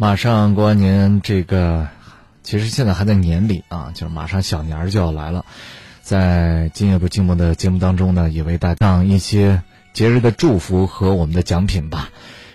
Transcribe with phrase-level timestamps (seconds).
[0.00, 1.86] 马上过完年，这个
[2.42, 5.44] 其实现在还在年里啊，就是马上小年儿就要来了。
[6.00, 12.08] 在今夜不寂寞的节目当中呢，也为大家上一些节日的祝福和我们的奖品吧。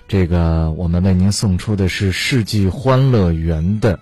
[0.08, 4.00] 这个我们为您送出的是世纪欢乐园的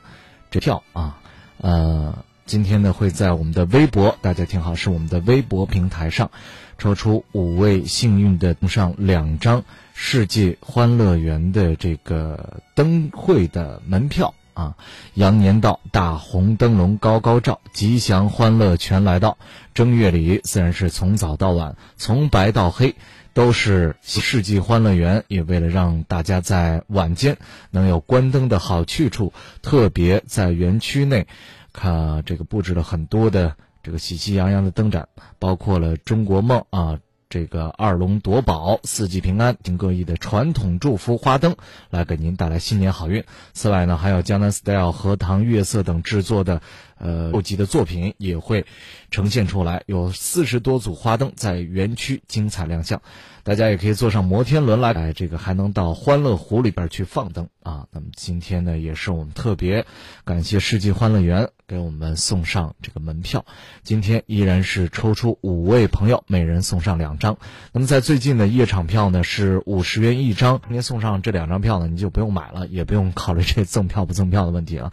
[0.49, 1.17] 这票啊，
[1.57, 6.31] 呃，今天呢会在我们的微博，大家听好，是我们的微博平台上
[6.77, 9.65] 抽出五位幸运的送上两张。
[9.95, 14.75] 世界欢乐园的这个灯会的门票啊，
[15.13, 19.37] 羊年到，大红灯笼高高照，吉祥欢乐全来到。
[19.73, 22.95] 正月里自然是从早到晚，从白到黑，
[23.33, 25.23] 都是世纪欢乐园。
[25.27, 27.37] 也为了让大家在晚间
[27.69, 29.31] 能有关灯的好去处，
[29.61, 31.27] 特别在园区内，
[31.71, 35.07] 看这个布置了很多的这个喜气洋洋的灯展，
[35.39, 36.99] 包括了中国梦啊。
[37.33, 41.55] 这个二龙夺宝、四季平安等各异的传统祝福花灯，
[41.89, 43.23] 来给您带来新年好运。
[43.53, 46.61] 此外呢，还有江南 style、荷塘月色等制作的，
[46.99, 48.67] 呃，后级的作品也会
[49.09, 49.81] 呈现出来。
[49.87, 53.01] 有四十多组花灯在园区精彩亮相，
[53.43, 57.87] 大家也可以坐上摩天轮来，哎，这个还能到欢乐湖里边去放灯啊。
[57.91, 59.85] 那么今天呢，也是我们特别
[60.23, 61.49] 感谢世纪欢乐园。
[61.65, 63.45] 给我们送上这个门票，
[63.83, 67.37] 今天依然是抽出五位朋友，每人送上两张。
[67.71, 74.91] 那么在最近的夜场票呢是五十元一张，您送上这两张票呢，你就不用买了，也不用考虑这赠票不赠票的问题了。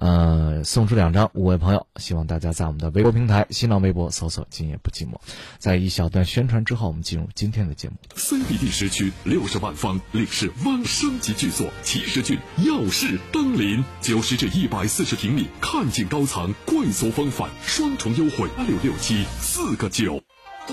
[0.00, 5.12] 呃，送出两张，五位朋友，希望大家在我们的微博平台、新浪微博搜索“今夜不寂寞”。
[5.60, 7.96] 在一小段宣传之后，我们进入今天的节目。
[8.16, 20.22] CBD 时区六十万方领事湾升级巨作，奇石郡耀世登临，九十至一百四十平米，看景高层，贵族风范，双重优惠八六六七四个九。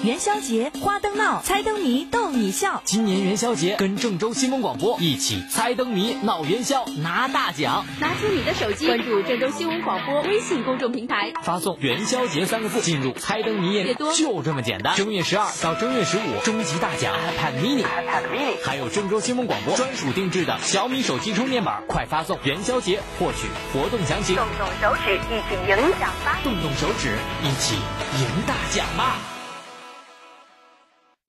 [0.03, 2.81] 元宵节花灯闹，猜灯谜逗你笑。
[2.85, 7.85] 今年元宵节跟郑州新闻广播一起猜灯谜闹元宵，拿大奖。
[7.99, 14.95] 拿出你的手机，关注郑州新闻广播微信公众平台，发送“元宵节”三个字进入猜灯谜页面，就这么简单。
[14.95, 24.35] 正月十二到正月十五，终极大奖 iPad mini，iPad mini，还有郑州新闻广播专属定制的小米手机充电板，快发送“元宵节”获取活动详情。
[24.35, 26.39] 动动手指，一起赢奖吧！
[26.43, 29.17] 动动手指，一起赢大奖吧！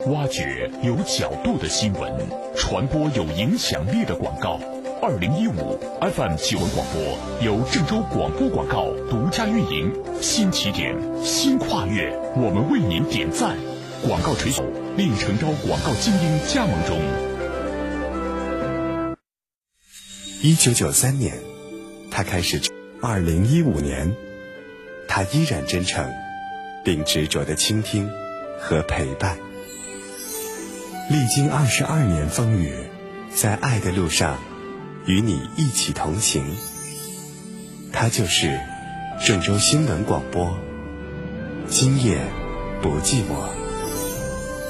[0.07, 2.09] 挖掘有角度的新闻，
[2.55, 4.61] 传播有影响力的广告。
[5.03, 10.95] 二零一五 FM 新闻广播由郑州广播广告独家运营，新起点，
[11.25, 13.57] 新跨越，我们为您点赞。
[14.07, 14.63] 广告垂手
[14.97, 16.97] 令诚招广告精英加盟中。
[20.41, 21.35] 一九九三年，
[22.09, 22.61] 他开始；
[23.03, 24.15] 二零一五年，
[25.09, 26.09] 他依然真诚，
[26.85, 28.09] 并执着的倾听
[28.61, 29.37] 和陪伴。
[31.11, 32.71] 历经二十二年风雨，
[33.35, 34.37] 在爱的路上
[35.07, 36.45] 与你一起同行。
[37.91, 38.61] 它就是
[39.27, 40.59] 郑州新闻广播，
[41.67, 42.21] 今夜
[42.83, 43.49] 不寂寞。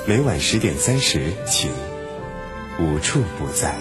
[0.06, 1.72] 每晚十点三十，请
[2.78, 3.74] 无处不在。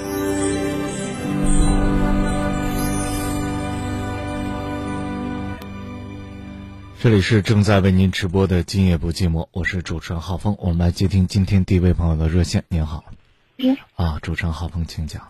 [7.08, 10.58] 这里是正在为您直播的《今夜不寂寞》，我是主持人浩峰。
[10.60, 12.66] 我们来接听今天第一位朋友的热线。
[12.68, 13.06] 您好，
[13.96, 15.24] 啊，主持人浩峰，请讲。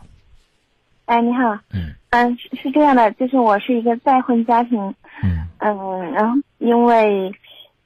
[1.06, 1.60] 哎，你好。
[1.72, 1.94] 嗯。
[2.10, 4.96] 嗯，是是这样的，就是我是一个再婚家庭。
[5.22, 5.48] 嗯。
[5.60, 7.32] 嗯，然后因为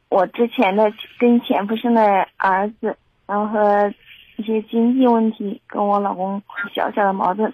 [0.08, 2.96] 我之前的跟前夫生的儿子，
[3.28, 3.94] 然后和
[4.38, 6.42] 一些经济问题，跟我老公
[6.74, 7.54] 小小的矛盾。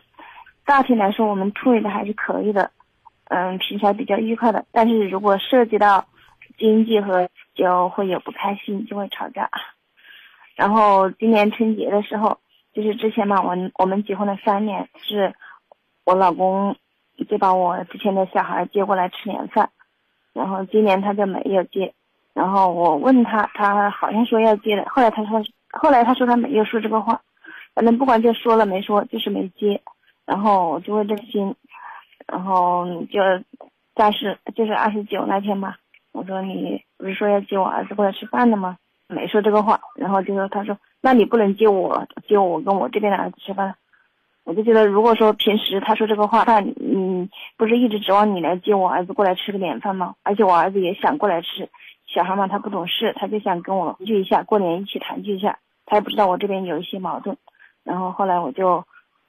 [0.65, 2.69] 大体来说，我们处理的还是可以的。
[3.23, 4.65] 嗯，平常比较愉快的。
[4.71, 6.05] 但是如果涉及到
[6.57, 9.49] 经济和就会有不开心，就会吵架。
[10.55, 12.39] 然后今年春节的时候，
[12.73, 15.33] 就是之前嘛，我我们结婚了三年，是
[16.03, 16.75] 我老公
[17.29, 19.69] 就把我之前的小孩接过来吃年饭，
[20.33, 21.93] 然后今年他就没有接。
[22.33, 27.21] 然后我问他，他好像说要接的，后来他说，后来他说他没有说这个话，
[27.73, 29.81] 反正不管就说了没说，就是没接。
[30.25, 31.55] 然后我就会担心，
[32.27, 33.19] 然后就
[33.95, 35.77] 暂时就是二十九那天吧。
[36.17, 38.75] 我说你不是说要接我儿子过来吃饭的吗？
[39.07, 43.75] 没说这个话，然后就说他说那你不能接我，接我跟我这边的儿子吃饭。
[44.43, 50.15] 我就觉得如果说平时他说这个话，那你不是一直指望你来接我儿子过来吃个年饭吗？
[50.23, 51.69] 而且我儿子也想过来吃，
[52.07, 55.59] 小孩嘛他不懂事，他就想跟我聚一下，过年一起团聚一下。
[55.85, 57.37] 他也不知道我这边有一些矛盾，
[57.83, 58.83] 然后后来我就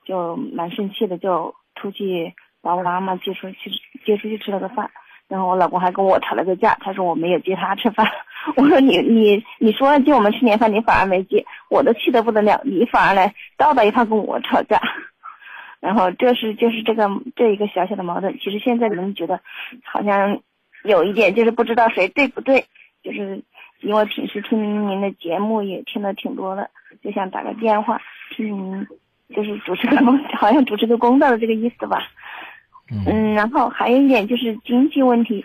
[0.06, 3.70] 就蛮生气的，就出去把我妈妈接出去
[4.06, 4.90] 接出去吃了个饭。
[5.28, 8.06] 然后我老公还跟我吵了个架，他说我没有接他吃饭。
[8.56, 14.80] 我说你你你说接我们吃年饭，你反而没接，我都气得不得了，你反而来倒到一套跟我吵架。
[15.80, 18.38] 然后这是就是这个这一个小小的矛盾。
[18.38, 19.40] 其实现在人觉得
[19.84, 20.40] 好像
[20.82, 22.64] 有一点就是不知道谁对不对，
[23.02, 23.42] 就是
[23.80, 26.70] 因为平时听您的节目也听的挺多的，
[27.04, 28.00] 就想打个电话
[28.34, 28.86] 听您
[29.36, 32.08] 就是主持个公， 好像主持个公道的这个意思吧。
[32.90, 35.44] 嗯，然后还有一点就是经济问题，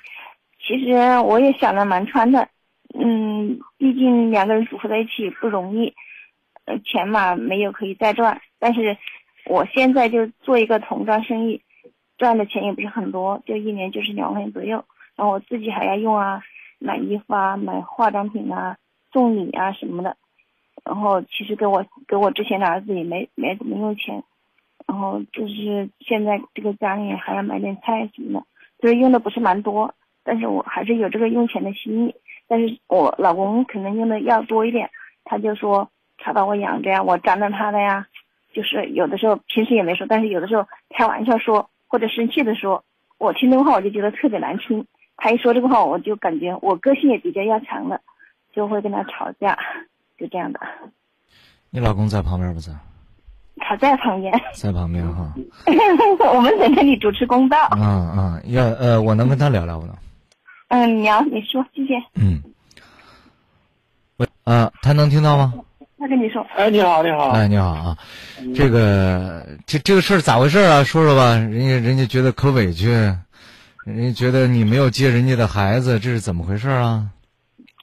[0.59, 2.47] 其实我也想的蛮穿的。
[2.93, 5.93] 嗯，毕竟两个人组合在一起不容易，
[6.65, 8.41] 呃，钱嘛没有可以再赚。
[8.59, 8.97] 但是
[9.45, 11.61] 我现在就做一个童装生意，
[12.17, 14.85] 赚的钱也不是很多，就一年就是两万左右。
[15.15, 16.43] 然后我自己还要用啊，
[16.79, 18.77] 买衣服啊，买化妆品啊，
[19.11, 20.15] 送礼啊什么的。
[20.85, 24.23] 然后其实给我给我之前的儿子也没没怎么用钱。
[24.87, 28.45] 然后就是现在这个家里还要买点菜什么的，
[28.81, 29.93] 所以用的不是蛮多。
[30.23, 32.15] 但是我还是有这个用钱的心意。
[32.47, 34.89] 但是我老公可能用的要多一点，
[35.23, 38.07] 他就说他把我养着呀，我粘着他的呀，
[38.53, 42.83] 就是有的时候平时也没说，但是有的时候开玩笑说或者生气的说，
[43.17, 44.85] 我听这个话我就觉得特别难听。
[45.15, 48.01] 他一说这个话，我就感觉我个性也比较要强的，
[48.51, 49.57] 就会跟他吵架，
[50.17, 50.59] 就这样的。
[51.69, 52.71] 你老公在旁边不在？
[53.67, 54.33] 他在旁边。
[54.55, 55.33] 在旁边哈。
[56.33, 57.57] 我们在这里主持公道。
[57.75, 59.95] 嗯嗯，要呃，我能跟他聊聊不能？
[60.69, 61.93] 嗯，聊，你说，谢谢。
[62.15, 62.41] 嗯，
[64.17, 65.53] 喂，啊，他能听到吗？
[65.99, 66.45] 他跟你说。
[66.55, 67.29] 哎，你好，你好。
[67.29, 67.97] 哎，你好啊，
[68.55, 70.83] 这个这这个事儿咋回事啊？
[70.83, 72.89] 说说吧，人家人家觉得可委屈，
[73.85, 77.05] 人家觉得你没有接人家的孩子，这是怎么回事啊？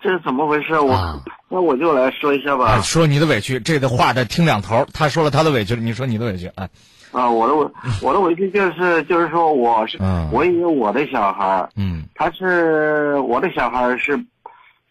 [0.00, 0.78] 这是怎么回事？
[0.78, 2.80] 我那我就来说一下吧。
[2.80, 4.86] 说你的委屈，这个话得听两头。
[4.92, 6.68] 他说了他的委屈，你说你的委屈，哎。
[7.12, 7.68] 啊，我的委
[8.02, 9.98] 我的委屈就是，就是说我是，
[10.30, 14.16] 我以为我的小孩嗯，他是我的小孩是，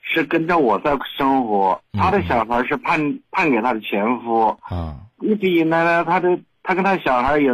[0.02, 3.00] 是跟着我在生活，他的小孩是判
[3.32, 7.54] 判给他的前夫，啊，一直以来呢，他的他跟他小孩也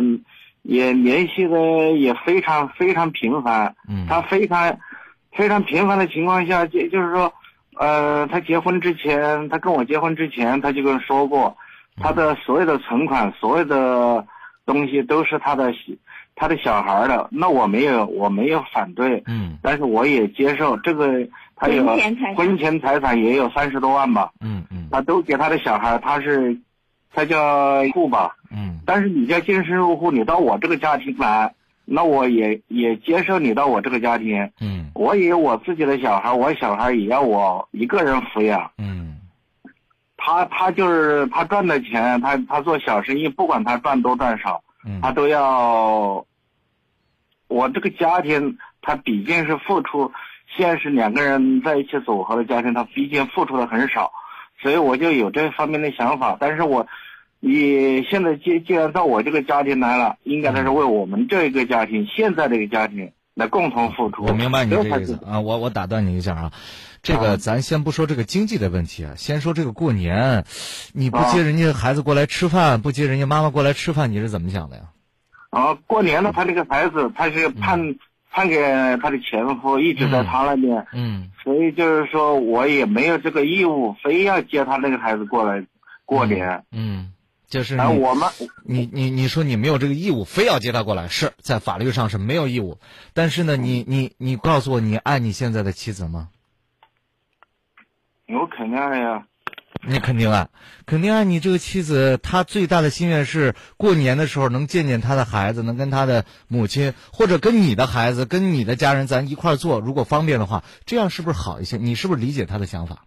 [0.63, 4.75] 也联系的也非常非常频繁，嗯，他非常
[5.31, 7.31] 非常频繁的情况下，就就是说，
[7.77, 11.55] 呃，他结婚之前，他跟我结婚之前，他就跟说过，
[11.97, 14.25] 他的所有的存款，所有的。
[14.67, 15.71] 东西都是他的，
[16.35, 21.07] 他的小孩的，那我没有，我没有反对，嗯，但是我也接受这个，
[21.55, 21.85] 他有
[22.35, 26.59] 婚前财产也有三十多万吧，嗯嗯，他都给他的小孩，他是，
[27.13, 31.53] 他叫户吧，嗯，但是你叫净身入户，你到我这个家庭来，
[31.85, 39.03] 那我也也接受你到我这个家庭，嗯，我也有我自己的小孩，我小孩也要我一个人抚养，嗯。
[40.17, 44.63] 他他就是他赚的钱，他他做小生意，不管他赚多赚少，
[44.99, 46.25] 他都要。
[47.47, 50.11] 我这个家庭，他毕竟是付出，
[50.57, 54.11] 现实两个人在一起组合的家庭，他毕竟付出的很少，
[54.59, 56.35] 所以我就有这方面的想法。
[56.39, 56.87] 但是我，
[57.39, 64.23] 你现在既既然到我这个家庭来了，应该他是为我们这一个家庭，现在这个家庭来共同付出。
[64.23, 66.51] 我明白你这意思啊，我我打断你一下啊。
[67.03, 70.43] 这个咱先不说这个经济的问题啊，先说这个过年，
[70.93, 74.83] 你不接人家孩子过来吃饭，不接人家妈妈过来吃饭，你是怎么想的呀？
[75.51, 77.95] 啊，过年了，他这个孩子他是判
[78.31, 78.57] 判给
[78.97, 85.63] 他的前夫，一直在他那边，嗯，所以就是说我也没有这个义务，非要接他那个孩子过来
[86.05, 87.11] 过年，嗯，
[87.55, 88.29] 就是你我们
[88.65, 92.79] 你你你说你没有这个义务，非要接他过来，是在法律上是没有义务，
[93.13, 96.27] 但是呢，你你你告诉我，你爱你现在的妻子吗？
[98.27, 99.25] 我肯定爱呀，
[99.87, 100.49] 你肯定爱，
[100.85, 102.19] 肯定爱你这个妻子。
[102.21, 111.77] 她最大的心愿是过年的时候能见见她的孩子，能跟她的母亲或者跟你的孩子、跟你的家人咱一块儿做，如果方便的话，这样是不是好一些？
[111.77, 113.05] 你是不是理解她的想法？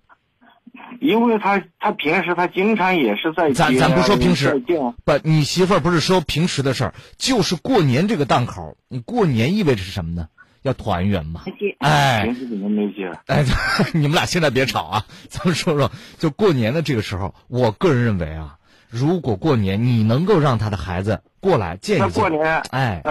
[1.00, 4.62] 因为他他平时他经常也是在咱咱不说平时
[5.04, 10.28] 不，你媳妇儿不是说平时的事儿，就是过年这个档口，你过年意味着是什么呢？
[10.62, 11.42] 要团圆嘛？
[11.78, 13.44] 哎，平时怎么没接哎，
[13.94, 15.06] 你们俩现在别吵啊！
[15.28, 18.56] 咱们说说，就过年的这个时候，我个人认为啊，
[18.88, 23.02] 如果过年你能够让他的孩子过来见一见，过年，哎，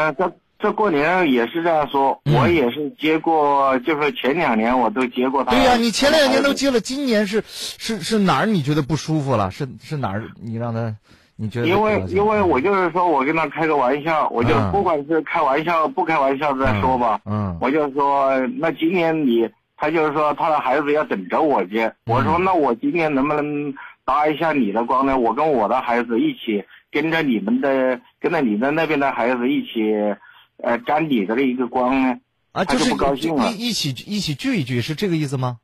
[0.60, 5.52] 这过年也是这样说，我也是接过，就是前两年我都接过他。
[5.52, 9.52] 对呀，你前两年都接了，今年是是是哪儿你觉得不舒服了？
[9.52, 10.96] 是是哪儿你让他？
[11.40, 11.68] 你觉得？
[11.68, 17.22] 因为因为我就是说我跟他开个玩笑，我就不管是开玩笑不开玩笑再说吧。
[17.26, 19.48] 嗯，我就说那今年你
[19.78, 23.72] 他就是说他的孩子要等着我接，我说那我今年能不能
[24.04, 25.16] 搭一下你的光呢？
[25.20, 29.94] 我跟我的孩子一起跟着你们的跟着你们那边的孩子一起，
[30.64, 32.20] 呃，沾你的一个光呢？
[32.52, 33.52] 啊，就是不高兴了。
[33.52, 35.58] 一一起一起聚一聚是这个意思吗？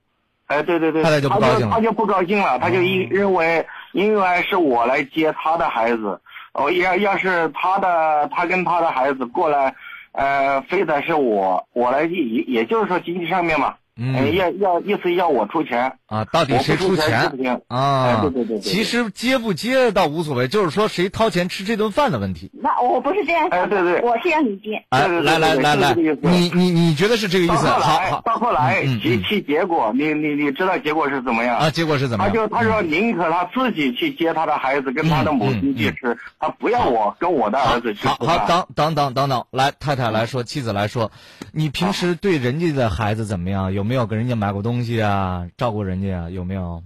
[0.47, 3.65] 哎，对对对，他就不高兴了，他就不高兴了，他就一认为。
[3.93, 6.19] 因为是我来接他的孩子，
[6.53, 9.75] 哦，要要是他的他跟他的孩子过来，
[10.13, 13.75] 呃，非得是我我来也也就是说经济上面嘛。
[13.95, 16.25] 嗯，要要意思要我出钱啊？
[16.31, 17.31] 到底谁出钱
[17.67, 18.21] 啊？
[18.21, 18.59] 对对对对。
[18.59, 22.51] 其实接不接倒无所谓，就是说谁掏钱吃这顿饭的问题。
[22.53, 24.83] 那我不是这样想的，对对，我是让你接。
[24.89, 27.67] 哎，来来来来，你你你觉得是这个意思？
[27.67, 28.21] 好好。
[28.23, 31.69] 到后来，及其结果，你你你知道结果是怎么样啊？
[31.69, 32.33] 结果是怎么样？
[32.33, 38.07] 他就他说宁可他自己去接他的孩子，跟他的母亲去吃，他不要我跟我的儿子去。
[38.07, 41.11] 好好等等等等等，来太太来说，妻子来说，
[41.51, 43.71] 你平时对人家的孩子怎么样？
[43.71, 44.63] 有没有给人家买过？
[44.63, 46.83] 东西啊，照顾人家啊，有没有？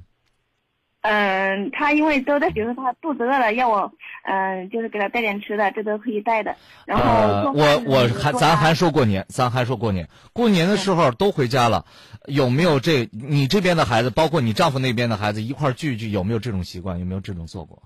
[1.02, 3.94] 嗯，他因为都在，比如说他肚子饿了，要我，
[4.26, 6.54] 嗯，就是给他带点吃的，这都可以带的。
[6.86, 11.86] 然后我我还咱还说过年，咱还说过年，过年的时候都回家了，
[12.26, 17.00] 有没有这你这边的孩子，包括你丈夫那边的孩子一块聚一聚，有没有这种习惯？
[17.00, 17.82] 有没有这种做过？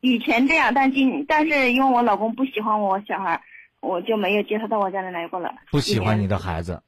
[0.00, 3.40] 以前这样，但今但是因为我老公不喜欢我小孩，
[3.80, 5.52] 我就没有接他到我家里来过了。
[5.72, 6.82] 不喜欢你的孩子。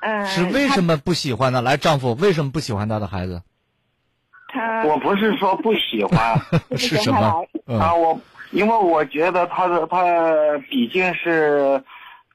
[0.00, 1.62] 嗯，是为什么不喜欢呢？
[1.62, 3.42] 来，丈夫为什么不喜欢他的孩子？
[4.48, 6.38] 他我不是说不喜欢，
[6.78, 7.44] 是什么？
[7.78, 8.18] 啊，我
[8.52, 10.04] 因为我觉得他的他
[10.70, 11.82] 毕竟是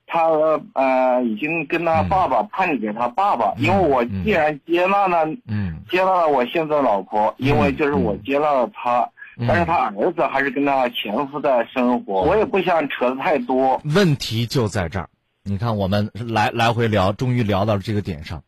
[0.05, 0.27] 他
[0.73, 9.07] 呃已经跟他爸爸判给他爸爸，因为我既然接纳了，嗯，接纳了我现在老婆，因为就是我接纳了他，
[9.47, 13.81] 但是他儿子还是跟他前夫在生活，我也不想扯的太多。
[13.95, 15.07] 问题就在这儿。
[15.43, 18.43] 你看，我们来来回聊，终于聊到了这个点上。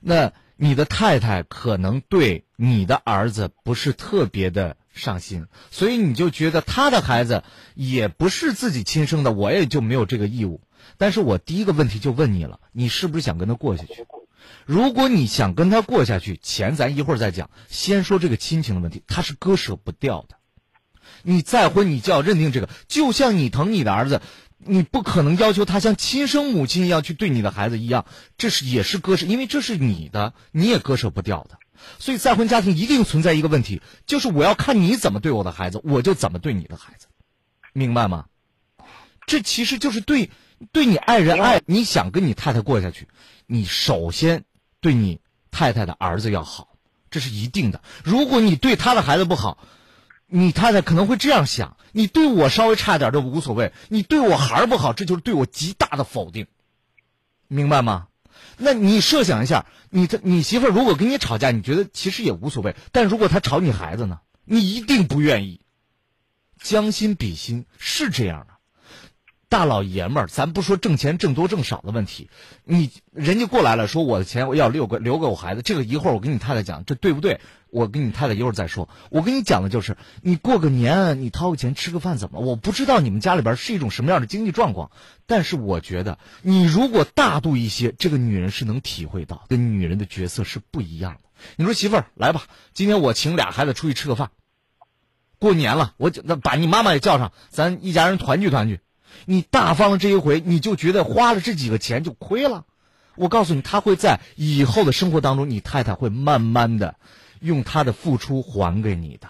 [0.00, 7.42] 那你的太太可能对你的儿子不是特别的上心，所以你就觉得他的孩子
[7.74, 10.60] 也不是自己亲生的，我也就没有这个义务。
[10.98, 14.06] 但是我第一个问题就问你了，你是不是想跟他过下去？
[14.66, 17.48] 如果你想跟他过下去，钱咱一会儿再讲。
[17.68, 20.36] 先说这个亲情的问题，他是割舍不掉的。
[21.22, 24.20] 你再婚，你就要认定这个，就像你疼你的儿子。
[24.68, 28.04] 你不可能要求他像亲生母亲一样去对你的孩子一样，
[28.36, 31.58] 这是也是割舍，因为这是你的，你也割舍不掉的。
[31.98, 37.06] 所以再婚家庭一定存在一个问题，就是我要看你怎么对我的孩子，我就怎么对你的孩子，
[37.72, 38.26] 明白吗？
[39.26, 40.30] 这其实就是对
[40.72, 43.08] 对你爱人爱，你想跟你太太过下去，
[43.46, 44.44] 你首先
[44.80, 45.20] 对你
[45.50, 46.68] 太太的儿子要好，
[47.10, 47.82] 这是一定的。
[48.04, 49.58] 如果你对他的孩子不好，
[50.26, 56.46] 你太太可能会这样想：你对我稍微差点都无所谓，你对我孩儿不好，这就是对我极大的否定，
[57.48, 58.08] 明白吗？
[58.58, 65.60] 那你设想一下，你的你媳妇如果跟你吵架，你觉得其实也无所谓；但如果她吵你孩子呢，你一定不愿意。
[66.60, 68.55] 将心比心是这样的。
[69.48, 72.28] 大老爷们儿，咱不说挣钱挣多挣少的问题，
[72.64, 77.40] 你人家过来了，说我的钱我要留给留给我孩子，这个一会儿我跟你太太讲，这对不对？
[77.70, 78.88] 我跟你太太一会儿再说。
[79.10, 82.40] 我跟你讲的就是，你过个年，你掏个钱吃个饭怎么？
[82.40, 84.90] 我不知道你们家里边是一种什么样的经济状况，
[85.26, 91.20] 但是我觉得你如果大度一些，这个女人是能体会到，跟女人的角色是不一样的。
[91.56, 94.30] 你说媳妇儿来吧，今天我请俩孩子出去吃个饭，
[95.38, 98.80] 过年了，我那把你妈妈也叫上，咱一家人团聚团聚。
[99.24, 102.64] 你大方了这一回，你就觉得花了这几个钱就亏了。
[103.14, 106.96] 我告诉你，他会在以后的生活当中，你太太会慢慢的
[107.40, 109.28] 用他的付出还给你的。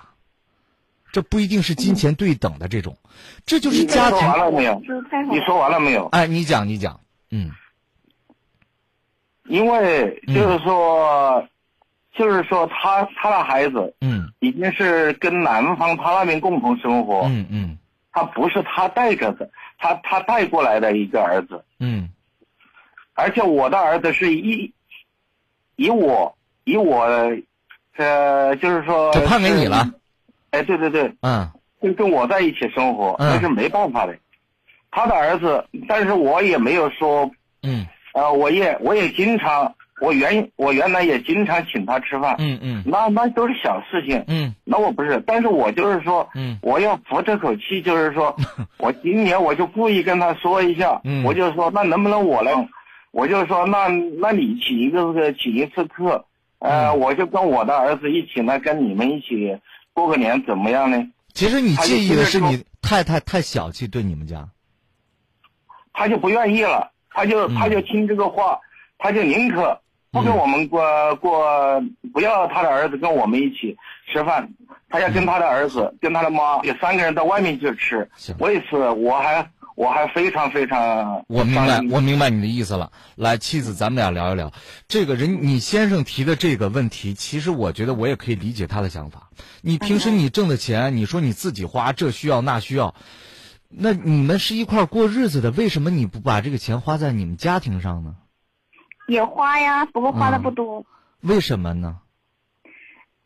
[1.12, 2.98] 这不一定是金钱对等的这种，
[3.46, 4.18] 这就是家庭。
[4.18, 4.82] 说完了没有？
[5.30, 6.06] 你说完了没有？
[6.06, 7.00] 哎，你讲，你讲，
[7.30, 7.50] 嗯。
[9.48, 11.46] 因为就是说，
[12.18, 17.78] 就是说，他他的孩子，嗯，已经是跟男方他那边共同生活，嗯嗯，
[18.16, 19.48] 他不是他带着的。
[19.78, 22.08] 他他带过来的一个儿子，嗯，
[23.12, 24.72] 而且我的儿子是以
[25.76, 27.04] 以我以我，
[27.96, 29.86] 呃，就是说，就判给你了，
[30.52, 31.46] 哎，对对对，嗯，
[31.82, 34.16] 就跟我在一起生活，那是没办法的。
[34.90, 37.30] 他的儿子，但是我也没有说，
[37.62, 39.74] 嗯，呃，我也我也经常。
[39.98, 48.36] 我原我原来也经常请他吃饭，嗯嗯，那那都是小事情，嗯，那我不是，但是我就是说，嗯，我要服这口气，就是说，
[48.78, 52.52] 我今年我就故意跟他说一下，嗯，我就说，那能不能我来，
[53.10, 53.88] 我就说，那
[54.20, 56.26] 那你请一个个请一次客，
[56.58, 59.58] 呃，我就跟我的儿子一起来跟你们一起
[59.94, 61.02] 过个年，怎么样呢？
[61.32, 64.46] 其实你介意的是你太太太小气对你们家，
[65.94, 68.60] 他就不愿意了，他就他就听这个话，
[68.98, 69.80] 他就宁可。
[70.16, 70.82] 不跟我们过
[71.16, 71.82] 过，
[72.12, 73.76] 不要他的儿子跟我们一起
[74.10, 74.48] 吃饭，
[74.88, 78.08] 他要跟他的儿子、跟他的妈，有三个人到外面去吃。
[78.38, 81.24] 为此，我还我还非常非常。
[81.28, 82.90] 我明白，我明白你的意思了。
[83.14, 84.52] 来，妻子，咱们俩聊一聊
[84.88, 89.28] 这个人，你先生提的这个问题，其实我觉得我也可以理解他的想法。
[89.60, 92.94] 你平时你挣的钱，你说你自己花，这需要那需要，
[93.68, 98.14] 那你们是一块过日子的，为什么你不把这个钱花在你们家庭上呢？
[99.06, 100.84] 也花呀，不过花的不多。
[101.22, 101.98] 为什么呢？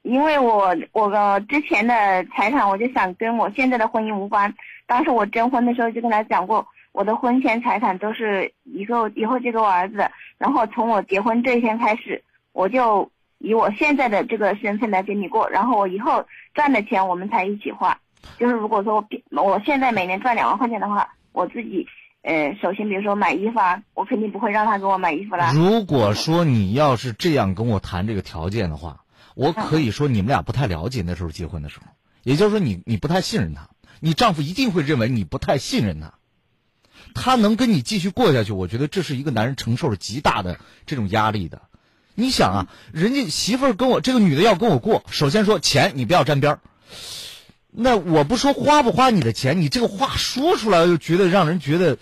[0.03, 1.95] 因为我我之前的
[2.35, 4.55] 财产，我就想跟我现在的婚姻无关。
[4.87, 10.11] 当时我征婚的时候就跟他讲过，我的婚前财产都是以后以后就给我儿子。
[10.39, 15.49] 然后从我结婚这一天开始，我就以我现在的这个身份来跟你过。
[15.51, 17.99] 然后我以后赚的钱我们才一起花。
[18.39, 21.87] 就是如果说我我现在每年赚两万块钱的话，我自己
[22.23, 25.53] 呃首先比如说买衣服啊，我肯定不会让他给我买衣服啦。
[25.55, 29.01] 如果说你要是这样跟我谈这个条件的话。
[29.37, 31.87] 我可以说你们俩不太了解那时候结婚的时候，
[32.25, 36.15] 也就是说你你不太信任他，你丈夫一定会认为你不太信任他，
[37.15, 41.63] 他能跟你继续过下去，我觉得这是一个男人承受着极大的这种压力的。
[42.17, 46.61] 你想啊，人家媳妇儿跟我这个女的要跟我过，首先说钱你不要沾边儿，
[47.73, 51.99] 那我不说花不花你的钱，你这个话说出来又觉得让人觉得，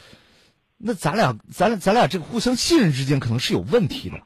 [0.77, 4.17] 那咱俩咱咱俩这个互相信任之间可能是有问题的。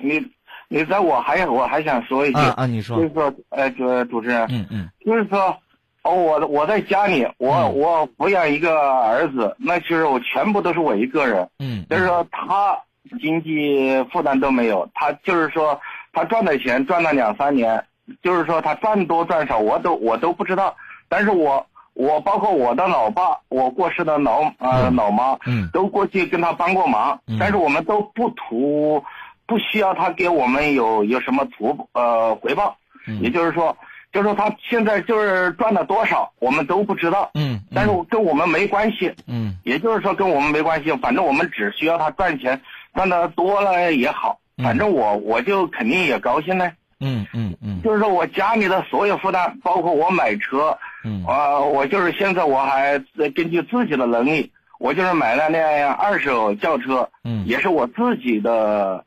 [0.00, 0.30] 你。
[0.68, 5.58] 你在我还我还想说一句啊，你说，就是说，呃，主主持人，嗯嗯，就是说，
[6.00, 12.78] 哦，我我在家里，我我抚养一个儿子，那其实我全部都是我一个人，嗯，就是说他
[13.20, 15.78] 经济负担都没有，他就是说
[16.14, 17.84] 他赚的钱赚了两三年，
[18.22, 20.76] 就是说他赚多赚少我都我都不知道，
[21.08, 29.04] 但是我我包括我的老爸，我过世的老呃老妈，嗯，都过去跟他帮过忙，但是我们都不图。
[29.44, 32.74] 不需要他给我们有有什么图呃回报，
[33.20, 33.76] 也就是说，
[34.10, 37.28] 就是说他现在就是赚了多少，我们都不知道。
[37.34, 39.12] 嗯，但是跟我们没关系。
[39.26, 42.62] 嗯，也就是说跟我们没关系，反正我们只需要他赚钱，
[42.94, 46.72] 赚的多了也好，反正我我就肯定也高兴呢。
[47.02, 52.98] 嗯嗯嗯，就是说我家里的所有负担，包括我买车，嗯啊，我就是现在我还
[53.34, 59.04] 根据自己的能力，我就是买了辆二手轿车，嗯，也是我自己的。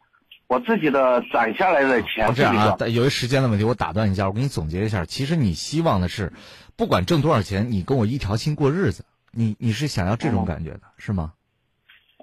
[0.48, 2.32] 我自己的攒下来的钱。
[2.36, 5.04] 这样啊，由于时间的问题，我打断一下，我给你总结一下。
[5.04, 6.32] 其实你希望的是，
[6.76, 9.06] 不管挣多少钱，你跟我一条心过日子。
[9.32, 11.34] 你你是想要这种感觉的，是吗？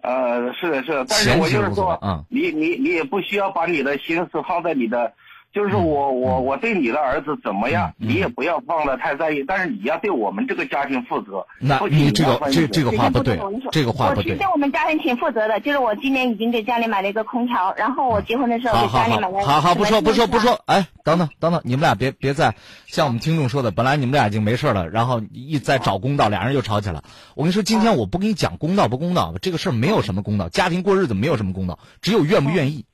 [0.04, 1.04] 呃，是的，是的。
[1.08, 5.12] 但是我就是说，嗯，你你你也不需要把你的心思放在你的。
[5.52, 11.46] 就是我我我对你的儿子怎么样，你也不要放的太在意，但是你要对我们这个家庭负责。
[11.60, 13.38] 那你这个这这个话不对，
[13.70, 14.32] 这个话不对。
[14.32, 19.44] 我对我们家庭挺负责的，就是我今年已经给家里买了一个空调，然后我结婚的时候给家里买了。
[19.44, 22.54] 好好不说不说不说，哎，等等等等，你们俩别别再
[22.86, 27.02] 像我们听众说的，本来你们俩已经没事了，然后一再找公道，俩人又吵起来。
[27.36, 32.86] 我跟你说，今天我不跟你讲公道不公道，这个事儿没有什么公道，家庭过日子没有什么公道，只有愿不愿意。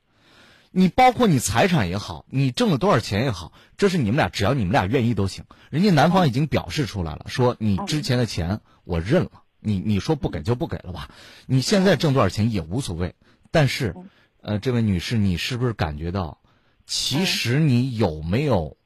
[0.71, 5.45] 你包括你财产也好，你挣了多少钱也好，这是你们俩只要你们俩愿意都行。
[5.71, 11.11] 人家男方已经表示出来了，说你之前的钱我认了，你你说不给就不给了吧。
[11.47, 13.15] 你现在挣多少钱也无所谓。
[13.51, 13.95] 但是，
[14.43, 16.41] 呃，这位女士，你是不是感觉到，
[16.87, 18.77] 其实你有没有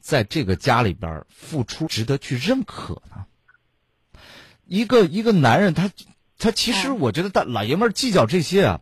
[0.00, 4.20] 在这个家里边付出值得去认可呢？
[4.66, 5.90] 一个一个男人，他
[6.36, 8.80] 他其实我觉得大老爷们计较这些啊，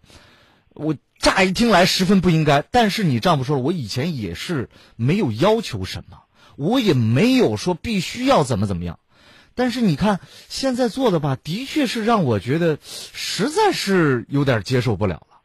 [0.70, 0.96] 我。
[1.18, 6.18] 乍一听来十分不应该，但是你丈夫说了，我以前也是没有要求什么，
[6.56, 8.98] 我也没有说必须要怎么怎么样，
[9.54, 15.40] 但是你看现在做的吧，的确是让我觉得实在是有点接受不了了。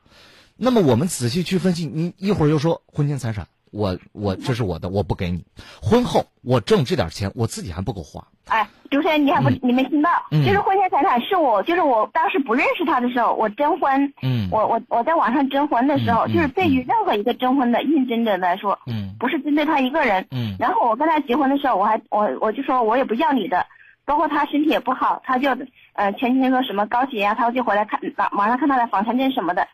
[0.56, 3.48] 那么我们仔细去分析，你一会儿又说婚前财产。
[3.72, 5.44] 我我这是我的，我不给你。
[5.82, 8.22] 婚后我挣这点钱，我自己还不够花。
[8.48, 10.10] 哎，主持人，你还不你没听到？
[10.32, 14.14] 就是婚前财产是我，就是我当时不认识他的时候，我征婚。
[14.22, 14.50] 嗯。
[14.52, 20.28] 我我我在网上征婚的时候，就是对于任何一个征婚的应征者来说，嗯，不是针对他一个人。
[20.32, 20.56] 嗯。
[20.60, 23.66] 然后我跟他结婚的时候，我还我我就说我也不要你的，
[24.04, 25.50] 包括他身体也不好，他就
[25.94, 28.02] 呃前几天说什么高血压，他就回来看
[28.34, 29.66] 网上看他的房产证什么的。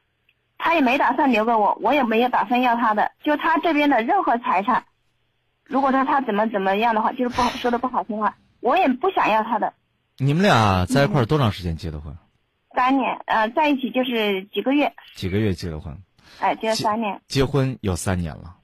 [0.58, 3.12] 他也没打算留给我，我也没有打算要他的。
[3.24, 4.86] 就他这边的任何财产，
[5.64, 9.74] 如果说他怎么怎么样的话，就是不好说的不好听话，我也不想要他的。
[10.18, 12.18] 你们俩在一块儿多长时间结的婚？
[12.76, 14.94] 三年，呃，在一起就是几个月。
[15.16, 15.98] 几个月结的婚？
[16.40, 17.22] 哎，结了三年。
[17.28, 18.56] 结婚有三年了。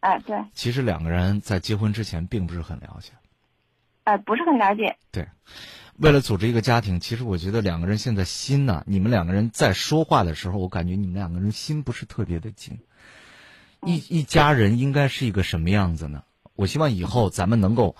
[0.00, 0.36] 哎，对。
[0.52, 3.12] 其实两个人在结婚之前并不是很了解。
[4.04, 4.96] 哎，不是很了解。
[5.12, 5.26] 对。
[6.02, 12.80] 为了组织一个家庭，其实我觉得两个人现在心呢，你们两个人在说话的时候，我感觉你们两个人心不是特别的近。
[13.86, 16.24] 一一家人应该是一个什么样子呢？
[16.56, 17.94] 我希望以后咱们能够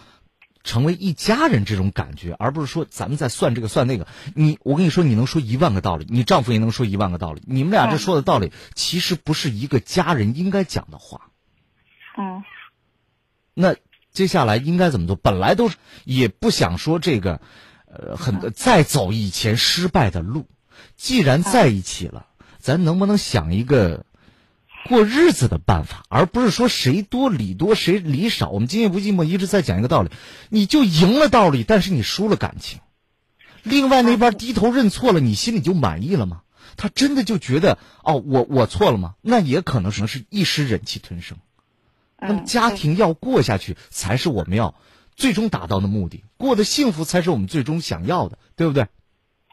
[0.65, 4.09] 成为一家人这种感觉，而不是说咱们在算这个算那个。
[4.35, 7.41] 你，我跟你说，你能说一万个道理，你丈夫也能说一万个道理。
[7.47, 11.31] 你们俩这说的道理，其实不是一个家人应该讲的话。
[12.19, 12.43] 嗯。
[13.55, 13.77] 那
[14.11, 15.15] 接下来应该怎么做？
[15.15, 15.71] 本来都
[16.03, 17.41] 也不想说这个，
[17.93, 20.47] 呃，很再走以前失败的路。
[20.97, 22.27] 既然在一起了，
[22.59, 24.07] 咱能不能想一个？
[24.89, 28.51] 过日子的办法，而不是说谁多理多，谁理少。
[28.51, 30.11] 我们今夜不寂寞一直在讲一个道理：
[30.49, 32.81] 你就赢了道理，但是你输了感情。
[33.63, 36.43] 另外那边低头认错了，你心里就满意了吗？
[36.77, 39.15] 他真的就觉得哦，我我错了吗？
[39.21, 41.39] 那也可能是是一时忍气吞声。
[42.19, 44.75] 那么家庭要过下去，才是我们要
[45.17, 46.25] 最终达到的目的。
[46.37, 48.89] 过得幸福才是我们最终想要的，对不对？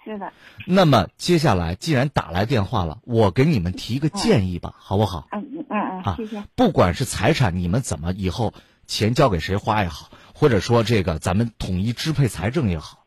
[0.04, 0.32] 是的。
[0.66, 5.28] 那么接下来，既然打来电话了，我给你们提个建议吧，好不好？
[5.32, 6.44] 嗯嗯嗯嗯，谢谢。
[6.56, 8.54] 不管是财产，你们怎么以后
[8.88, 13.06] 钱交给谁花也好，或者说这个咱们统一支配财政也好，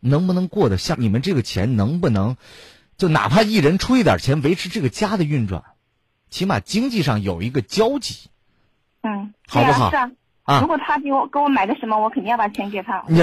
[0.00, 2.36] 能不能过得像你们这个钱能不能，
[2.96, 5.64] 就哪怕一人出一点钱维持这个家的运转，
[6.30, 8.28] 起码经济上有一个交集。
[9.00, 9.90] 嗯，好不好？
[9.90, 10.10] 是啊。
[10.60, 13.04] 如果他给我给我买个什么，我肯定要把钱给他。
[13.08, 13.20] 你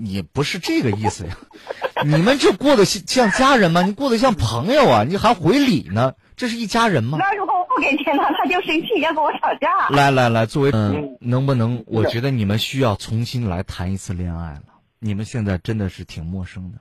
[0.00, 1.36] 你不是这个意思呀？
[2.04, 3.82] 你们这过得像像家人吗？
[3.82, 5.04] 你过得像朋友啊？
[5.04, 6.14] 你还回礼呢？
[6.34, 7.18] 这是一家人吗？
[7.20, 9.88] 那如果我不给钱呢，他就生气，要跟我吵架。
[9.90, 11.84] 来来来，作为嗯，能不能？
[11.86, 14.62] 我觉得你们需要重新来谈一次恋爱了。
[14.98, 16.78] 你们现在真的是挺陌生的，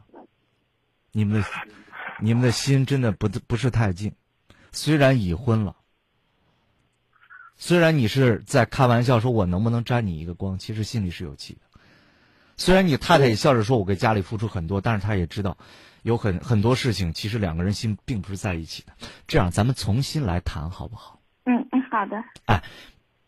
[1.12, 1.48] 你们的
[2.22, 4.14] 你们的心真的不不是太近，
[4.72, 5.76] 虽然已婚了。
[7.64, 10.58] 虽然你是在开玩笑说，我能不能沾你一个光？
[10.58, 11.60] 其实心里是有气的。
[12.58, 15.60] 虽然你太太也笑着说，我给家里付出很多，但是她也知道，
[16.02, 18.94] 有很很多事情，其实两个人心并不是在一起的。
[19.28, 21.22] 这样，咱们重新来谈，好不好？
[21.44, 22.24] 嗯嗯，好的。
[22.48, 22.64] 哎，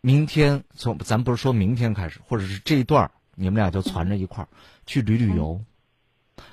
[0.02, 4.48] 明天从咱不是说明天开始，或者是这一段你们俩就攒着一块儿
[4.88, 5.64] 去旅旅游，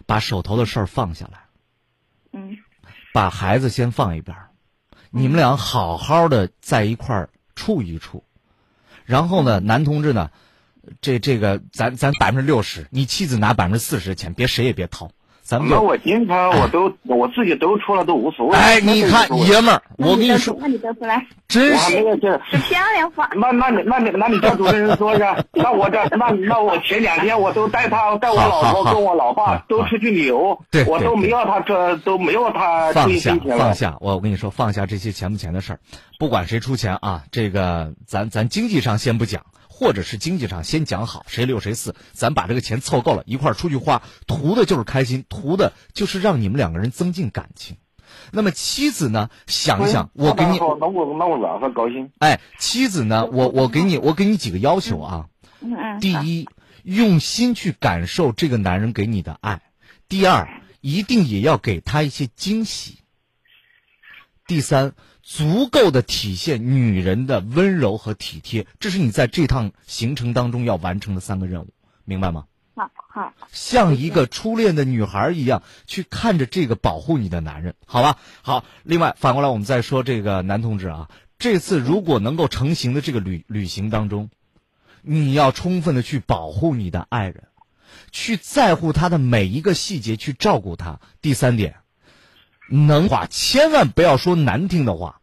[0.04, 1.44] 把手头的事儿放下来。
[2.32, 2.58] 嗯。
[3.14, 4.36] 把孩子先放一边
[5.08, 7.30] 你们俩好好的在一块儿。
[7.60, 8.24] 处一处，
[9.04, 10.30] 然后呢，男同志呢，
[11.02, 15.12] 这这个咱咱百分之六十，你妻子拿百分之四十的钱，别谁也别掏。
[15.50, 18.56] 咱们那我经常我都我自己都出了都无所谓。
[18.56, 21.90] 哎，你看爷们儿，我跟你说，那你得出来，真是
[22.48, 23.28] 是漂亮话。
[23.34, 35.80] 那那你那你那你叫主持人说一下，那我这那那我前两天我都带他带我老婆跟我老爸都出去旅游，我都没要他这都没有他放下放下，我我跟你说放下这些钱不钱的事儿，
[36.20, 39.42] 不管谁出钱啊，这个咱咱经济上先不讲。
[39.80, 47.78] 或者是经济上先讲好谁六谁四，咱把这个钱凑够了，一块儿出去花，图的就是开心，图的就是让你们两个人增进感情。
[48.30, 49.30] 那么妻子呢？
[49.46, 52.10] 想一想，我给你，那我那我让他高兴。
[52.18, 53.24] 哎，妻子呢？
[53.24, 55.28] 我我给你，我给你几个要求啊。
[55.62, 55.98] 嗯嗯。
[55.98, 56.46] 第一，
[56.82, 59.60] 用心去感受这个男人给你的爱；
[60.10, 62.98] 第二，一定也要给他一些惊喜；
[64.46, 64.92] 第三。
[65.32, 71.68] 足够的体现女人的温柔和体贴，这是你在这趟行程当中要完成的三个任务，
[72.04, 72.46] 明白吗？
[72.74, 78.18] 好，好，像一个初恋的女孩一样去看着这个保护你的男人，好吧？
[78.42, 84.30] 好，另外反过来我们再说这个男同志啊，这次如果能够成行的这个旅旅行当中，
[85.00, 87.44] 你要充分的去保护你的爱人，
[88.10, 90.98] 去在乎他的每一个细节，去照顾他。
[91.22, 91.76] 第三点，
[92.68, 95.19] 能话千万不要说难听的话。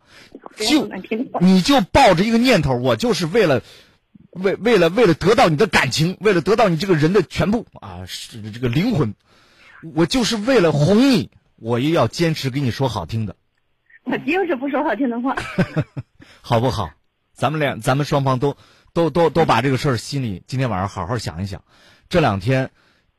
[0.55, 0.89] 就
[1.39, 3.61] 你就抱着一个念头，我就是为了，
[4.31, 9.13] 为为了为了得到你的感情，为了得到你这个人的全部啊，是这个灵魂，
[9.95, 13.35] 我就是为了哄你，我也要坚持跟你说好听的。
[14.03, 15.35] 我就是不说好听的话，
[16.41, 16.89] 好不好？
[17.33, 18.57] 咱们俩，咱们双方都
[18.93, 21.63] 都都都把这个事儿心里今天晚上好好想一想，
[22.09, 22.71] 这两天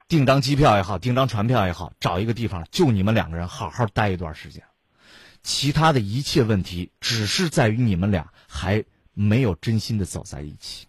[0.08, 4.64] 订张机票也好，订张船票也好，找一个地方就你们两个人好好待一段时间。
[5.42, 10.86] 其他的一切问题，只是在于你们俩还没有真心的走在一起。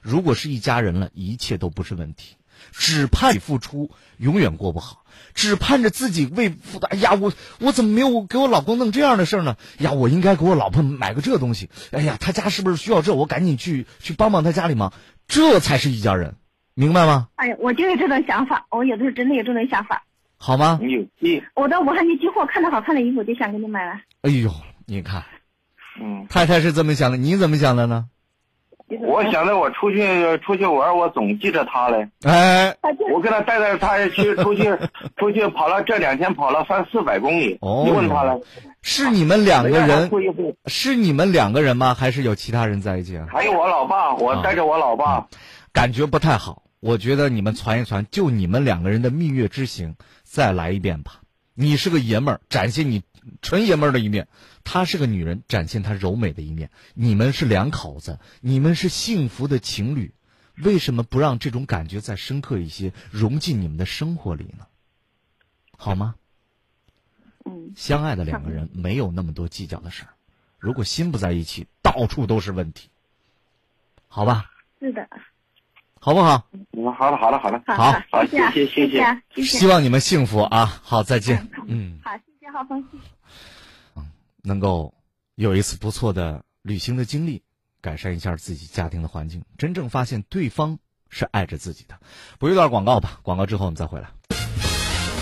[0.00, 2.36] 如果是一家人了，一切都不是问题。
[2.72, 5.04] 只盼付出，永远过不好。
[5.34, 9.56] 只盼着自己为付的，哎呀，我我怎么没有给我老公弄这样的事儿呢？
[9.78, 11.70] 呀，我应该给我老婆买个这东西。
[11.90, 13.14] 哎呀，他家是不是需要这？
[13.14, 14.92] 我赶紧去去帮帮他家里忙。
[15.26, 16.36] 这才是一家人，
[16.74, 17.28] 明白吗？
[17.36, 20.04] 哎，我就有这种想法，我有的时候真的有这种想法。
[20.42, 20.80] 好吗？
[20.80, 23.92] 有你，我到武汉去进货，看到好看的衣服就想给你买了。
[24.22, 24.50] 哎呦，
[24.86, 25.22] 你看，
[26.00, 28.06] 嗯，太太是这么想的，你怎么想的呢？
[29.02, 32.08] 我想着我出去出去玩，我总记着他嘞。
[32.24, 32.74] 哎，
[33.12, 34.64] 我跟他带着他去出去
[35.16, 37.58] 出去跑了，这两天跑了三四百公里。
[37.60, 38.40] 哦，你问他了，
[38.82, 40.10] 是你们两个人？
[40.66, 41.94] 是你们两个人吗？
[41.94, 43.26] 还是有其他人在一起啊？
[43.30, 45.28] 还有我老爸，我带着我老爸，
[45.72, 46.62] 感觉不太好。
[46.80, 49.94] 我觉得你们传一传，就你们两个人的蜜月之行，
[50.30, 51.22] 再来一遍吧。
[51.54, 53.02] 你是个爷们儿，展现你
[53.42, 54.26] 纯爷们儿的一面；
[54.62, 56.70] 她是个女人，展现她柔美的一面。
[56.94, 60.14] 你们是两口子，你们是幸福的情侣，
[60.54, 64.68] 为什么不让这种感觉再深刻一些，融进你们的生活里呢？
[65.76, 66.14] 好吗？
[67.44, 70.14] 嗯，相爱的两个人没有那么多计较的事儿，
[70.60, 72.88] 如果心不在一起，到处都是问题。
[74.06, 74.44] 好吧？
[74.78, 75.08] 是的。
[76.02, 76.46] 好不好？
[76.72, 79.58] 嗯，好了，好了，好了，好，好，谢谢，谢谢，谢谢。
[79.58, 80.80] 希望你们幸福啊！
[80.82, 81.46] 好，再见。
[81.66, 83.04] 嗯，好，谢谢浩峰，谢谢。
[83.96, 84.08] 嗯，
[84.42, 84.94] 能够
[85.34, 87.42] 有一次不错的旅行的经历，
[87.82, 90.78] 改善一下自己家庭的环境，真正发现对方
[91.10, 91.94] 是爱着自己的。
[92.38, 94.08] 播一段广告吧，广告之后我们再回来。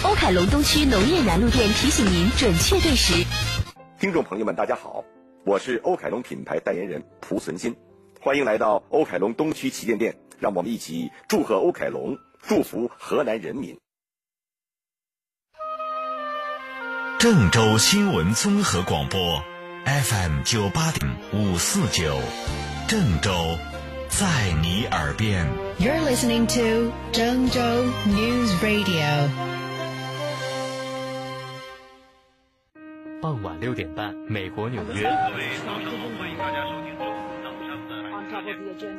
[0.05, 3.27] 欧凯龙东区农业南路店提醒您准确对时。
[3.99, 5.05] 听众朋友们，大家好，
[5.45, 7.75] 我是欧凯龙品牌代言人蒲存昕，
[8.21, 10.17] 欢迎来到欧凯龙东区旗舰店。
[10.39, 13.79] 让我们一起祝贺欧凯龙，祝福河南人民。
[17.19, 19.43] 郑州新闻综合广播
[19.85, 22.21] ，FM 九八点五四九，
[22.87, 23.33] 郑州，
[24.09, 25.45] 在你耳边。
[25.81, 27.61] You're listening to 郑州
[28.07, 29.29] News Radio。
[33.21, 35.13] 傍晚六点半，美国纽约。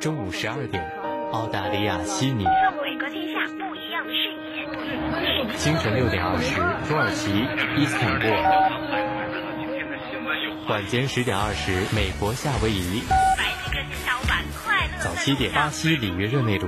[0.01, 1.08] 中午十二点。
[1.31, 2.45] 澳大利亚悉尼。
[2.81, 4.65] 伟哥天下不一样的视野。
[5.57, 6.55] 清晨六点二十，
[6.87, 7.31] 土耳其
[7.77, 8.33] 伊斯坦布尔。
[10.69, 13.03] 晚间十点二十，美国夏威夷。
[14.99, 16.67] 早七点，巴西里约热内卢。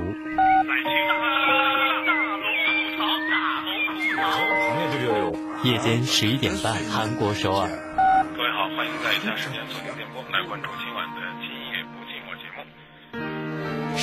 [5.63, 7.69] 夜间十一点半，韩国首尔。
[8.35, 11.30] 各位好，欢迎在以下时间锁定电波来关注今晚的。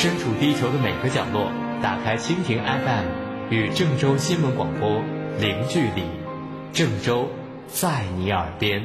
[0.01, 1.51] 身处地球的每个角落，
[1.83, 5.03] 打开蜻蜓 FM，与郑州新闻广播
[5.41, 6.05] 零距离。
[6.73, 7.29] 郑州，
[7.67, 8.81] 在你耳边。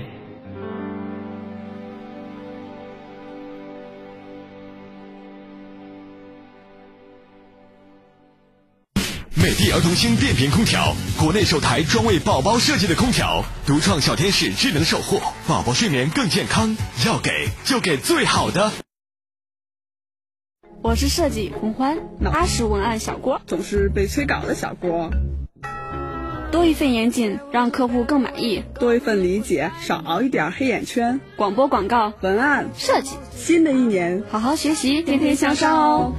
[9.36, 16.76] 美的儿童星变频空调，国内首台专为宝宝设计的空调，独创小天使智能守护，宝宝睡眠更健康。
[17.06, 18.72] 要给就给最好的。
[20.84, 25.10] 我是设计洪欢，踏实文案小郭，总是被催稿的小郭。
[26.52, 31.22] 多一份严谨，让客户更满意；多一份理解，少熬一点黑眼圈。
[31.38, 36.12] 广播广告、文案、设计，新的一年好好学习，天天向上哦。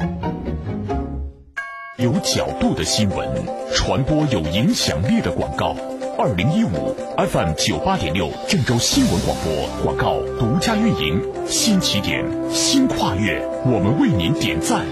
[1.99, 3.29] 有角度的新闻，
[3.75, 5.77] 传播有影响力的广告。
[6.17, 14.87] 二零一五 FM 九八点六郑州新闻广播广告独家运营，新起点，新跨越，我们为您点赞。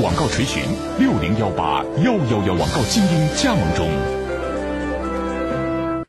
[0.00, 0.62] 广告垂询
[0.98, 3.88] 六零幺八幺幺幺，广告精英加盟中。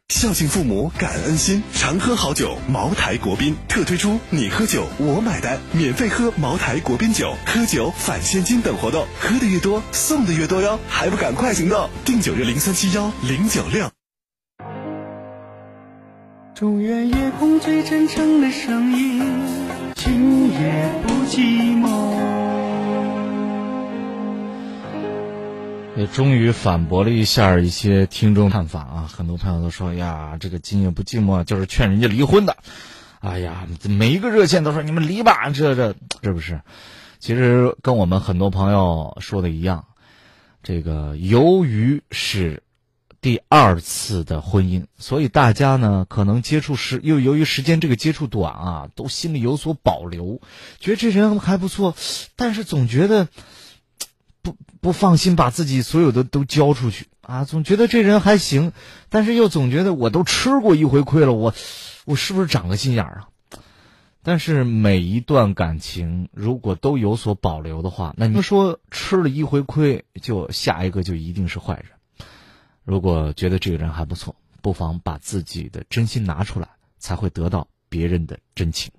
[0.10, 2.58] 孝敬父母，感恩心，常喝好酒。
[2.68, 11.90] 茅台国宾特推出“你喝酒我买单”，免费喝茅台国宾酒，喝酒返现金等活动，喝的越多送的越多哟，还不赶快行动！
[12.06, 13.90] 订酒热零三七幺零九六。
[16.60, 19.24] 祝愿夜空最真诚的声音，
[19.96, 21.88] 今夜不寂寞。
[25.96, 29.10] 也终于反驳了一下一些听众看法啊！
[29.10, 32.58] 很多朋友都说呀，这个今夜不寂寞就是劝人家离婚的。
[33.22, 36.60] 哎呀，每一个热线都说你们离吧，这这是不是？
[37.20, 39.86] 其实跟我们很多朋友说的一样，
[40.62, 42.64] 这个由于是。
[43.22, 50.40] 第二次的婚姻，所以大家呢可能接触时又由于时间这个接触短啊，都心里有所保留，
[50.80, 51.96] 觉得这人还不错，
[52.38, 53.28] 但是总觉得
[54.42, 58.72] 不不放心把自己所有的都交出去啊，总觉得这人还行，
[59.10, 61.54] 但是又总觉得我都吃过一回亏了，我
[62.06, 63.28] 我是不是长个心眼儿啊？
[64.24, 71.99] 但是每一段感情如果都有所保留的话，那你说吃了一回亏，就下一个就一定是坏人？
[72.90, 78.92] 如果觉得这个人还不错，不妨把自己的真心拿出来，才会得到别人的真情。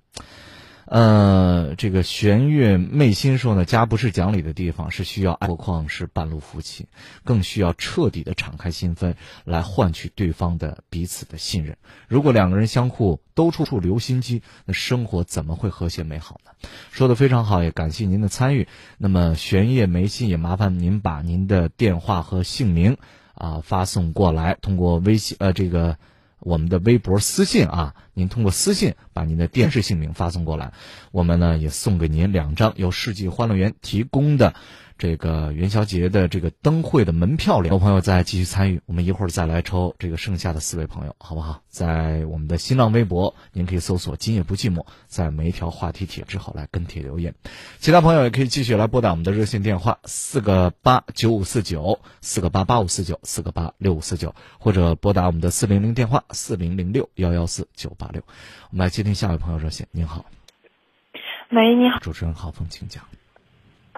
[0.85, 6.87] 呃，这个玄月昧心说呢，家不是讲理的地方，是需要爱，何况是半路夫妻，
[7.25, 11.75] 更需要彻底的敞开心扉，来换取对方的彼此的信任。
[12.07, 16.51] 如果两个人相互都处处留心机，那生活怎么会和谐美好呢？
[16.91, 18.69] 说的非常好，也感谢您的参与。
[18.97, 22.95] 那么玄月昧心也麻烦您把您的电话和姓名。
[23.41, 25.97] 啊，发送过来，通过微信呃，这个
[26.37, 30.73] 我们的微博私信啊，您通过私信把您的电视姓名发送过来，
[31.11, 34.53] 我们呢也送给您两张由世纪欢乐园提供的
[35.01, 41.63] 这个元宵节的这个灯会的门票里，有朋友再继续参与，我们一会儿再来抽这个剩下的四位朋友，好不好？
[41.69, 47.33] 在我们的新浪微博，您可以搜索“今夜不寂寞”，在每一条话题帖之后来跟帖留言。
[47.79, 58.21] 其他朋友也可以继续来拨打我们的热线电话四个八九五四九四个八八五四九四个八六五四九，或者拨打我们的四零零电话四零零六幺幺四九八六。
[58.69, 60.25] 我们来接听下一位朋友热线，您好。
[61.49, 63.03] 喂，你好，主持人郝峰，请讲。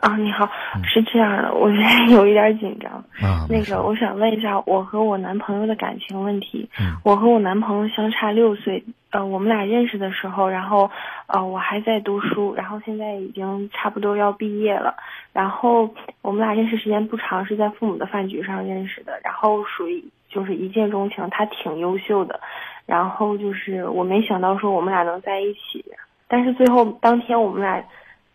[0.03, 0.45] 啊，你好，
[0.83, 2.91] 是这样的，我现在有一点紧张。
[3.21, 6.69] 啊，那个，我想问一下，我和我男朋友的感情问题。
[6.77, 6.97] 嗯。
[7.05, 10.91] 我和我男朋友相差六岁，呃，我们俩认识的时候，然后，
[11.27, 14.93] 呃，我还在读书，然后现在已经差不多要毕业了。
[15.31, 22.41] 然后我们俩认识时间不长，是在父母的饭局上认识的，然后属于就是一见钟情，他挺优秀的，
[22.85, 25.85] 然后就是我没想到说我们俩能在一起，
[26.27, 27.81] 但是最后当天我们俩。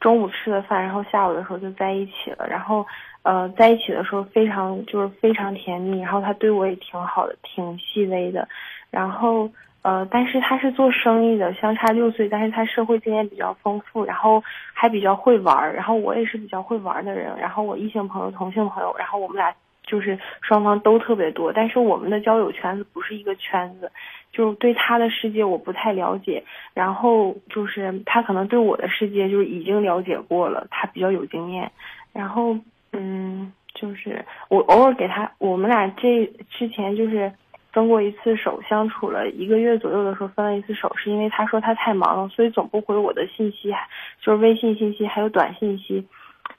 [0.01, 2.47] 中午吃的饭，然后下午的时候就在一起了。
[2.49, 2.87] 然后，
[3.23, 6.01] 呃，在一起的时候非常就是非常甜蜜。
[6.01, 8.49] 然后他对我也挺好的，挺细微的。
[8.91, 9.51] 然后，
[9.83, 15.75] 呃，但是他是做生意的，相差六岁，但是他社会经验比较丰富，然后还比较会玩儿。
[15.75, 17.37] 然后我也是比较会玩的人。
[17.39, 19.53] 然后我异性朋友、同性朋友，然后我们俩
[19.88, 21.53] 就是双方都特别多。
[21.53, 23.90] 但是我们的交友圈子不是一个圈子。
[24.31, 31.72] 就对他的世界我不太了解，然后就是他可能对我的世界就是已经了解过了，他比较有经验，
[32.12, 32.57] 然后
[32.92, 37.33] 嗯，就是我偶尔给他，我们俩这之前就是
[37.72, 43.74] 分过一次手，相处了一个月左右的时候分了一次手，是因为他说他太忙了，所以总不回我的信息，
[44.20, 46.07] 就是微信信息还有短信息，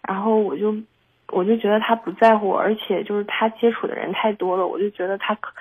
[0.06, 0.76] 然后我就
[1.32, 5.52] 我就觉得他不在乎我，而且就是他接触的人太多了，我就觉得他可。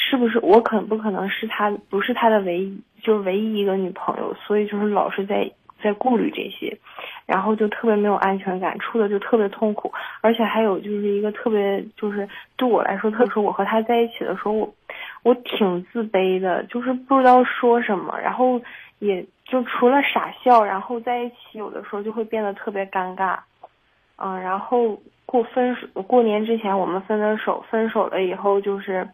[0.00, 5.50] 是不是我可不可能是他不是他的唯一就是唯一一个女朋友，所以就是老是在
[5.82, 6.78] 在顾虑这些，
[7.26, 14.72] 然后就特别没有安全感，处的就特别痛苦，而且还有就是一个特别就是对我来说，特别是我和他在一起的时候，我
[15.24, 18.62] 我挺自卑的，就是不知道说什么，然后
[19.00, 23.36] 也就除了傻笑，然后在一起有的时候就会变得特别尴尬，
[24.18, 29.08] 嗯，然后过分手过年之前我们分了手，分手了以后就是。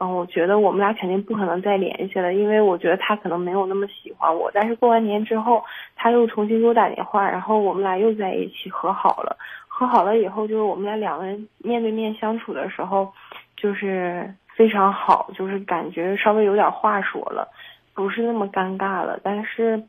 [0.00, 4.50] 嗯，我觉得我们俩肯定不可能再联系了，因为我觉得他可能没有那么喜欢我。
[4.52, 5.62] 但是过完年之后，
[5.94, 9.36] 他又重新给我打电话，然后我们俩又在一起和好了。
[9.68, 13.12] 和好了以后，就是我们俩两个人面对面相处的时候，
[13.56, 17.46] 就是非常好，就是感觉稍微有点话说了，
[17.94, 19.20] 不是那么尴尬了。
[19.22, 19.82] 但是。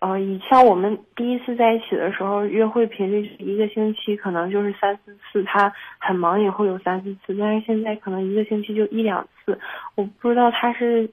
[0.00, 9.60] 呃，以像我们第一次在一起的时候，约会频率是一个星期可能就是三四次，他很忙也会有三四次，但是现在可能一个星期就一两次，
[9.96, 11.10] 我不知道他是，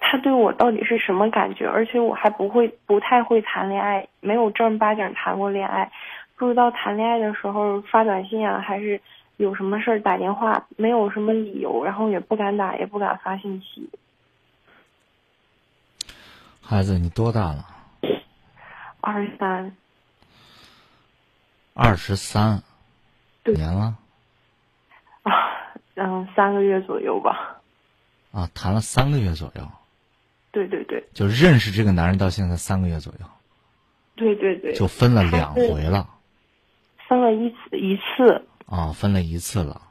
[0.00, 5.92] 他对我到底是什么感觉，而且我还不会，不太会谈恋爱，没有正儿八经谈过恋爱，
[6.34, 9.00] 不知道谈恋爱的时候发短信啊，还是
[9.36, 13.88] 有什么事儿打电话，没有什么理由，然后也不敢打，也不敢发信息。
[16.60, 17.75] 孩子，你多大了？
[19.06, 19.76] 二十三，
[21.74, 22.60] 二十三，
[23.44, 23.94] 年了
[25.22, 25.30] 啊，
[25.94, 27.60] 嗯，三个月左右吧。
[28.32, 29.62] 啊，谈了三个月左右。
[30.50, 31.06] 对对对。
[31.14, 33.26] 就认识这个男人到现在三个月左右。
[34.16, 34.74] 对对对。
[34.74, 36.10] 就分了两回了。
[37.08, 38.44] 分了一次一次。
[38.66, 39.82] 啊，分了一次了。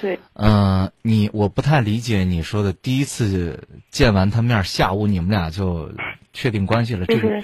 [0.00, 0.18] 对。
[0.32, 5.92] 嗯，你我不太理解你说的第一次见完他面，下午你们俩就
[6.32, 7.42] 确定关系了，这个。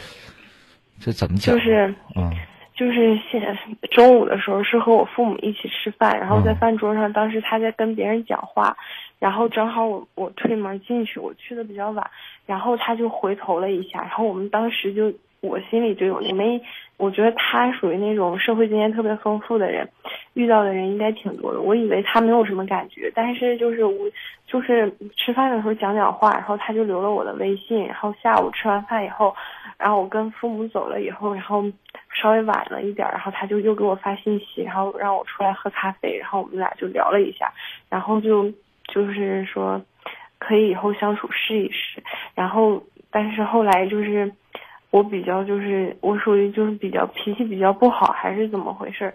[1.05, 1.53] 这怎么讲？
[1.57, 2.31] 就是，嗯，
[2.77, 3.59] 就是现
[3.91, 8.77] 中午的时候是和我父母一起吃饭，然后在饭桌上，当时他在跟别人讲话，
[9.19, 12.09] 然后正好我我推门进去，我去的比较晚，
[12.47, 16.61] 然后他就回头了一下，然后我们当时就我心里就有那没，
[16.99, 19.89] 我觉得他属于那种社会经验特别丰富的人，
[20.35, 24.09] 遇到的人应该挺多的，我以为他没有什么感觉，但是就是我
[24.47, 29.35] 就是吃饭的时候讲讲话，然后他就留了我的微信，然后下午吃完饭以后。
[29.79, 31.65] 然后我跟父母走了以后，然后
[32.13, 37.53] 稍微晚了一点，然后他就又给我发信息，然后让我出来喝咖啡，然后我们俩就聊了一下，
[37.89, 38.53] 然后就
[38.93, 39.81] 就是说
[40.39, 42.03] 可以以后相处试一试，
[42.35, 44.33] 然后但是后来就是
[44.91, 49.13] 我比较就是我属于就是比较脾气比较不好还是怎么回事？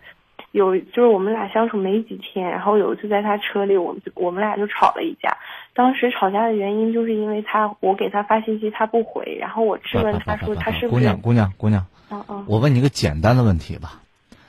[0.57, 5.37] 有就是我们俩相处没几天，然后有一次在他车里，我们我们俩就吵了一架。
[5.75, 14.01] 当时吵架的原因就是因为他，我给他发信息他不回，然后我质问他说他是姑娘姑娘姑娘，嗯嗯，我问你个简单的问题吧，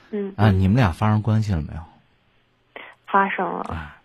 [0.09, 1.81] 嗯啊，你们俩发生关系了没有？
[3.05, 3.95] 发生了，啊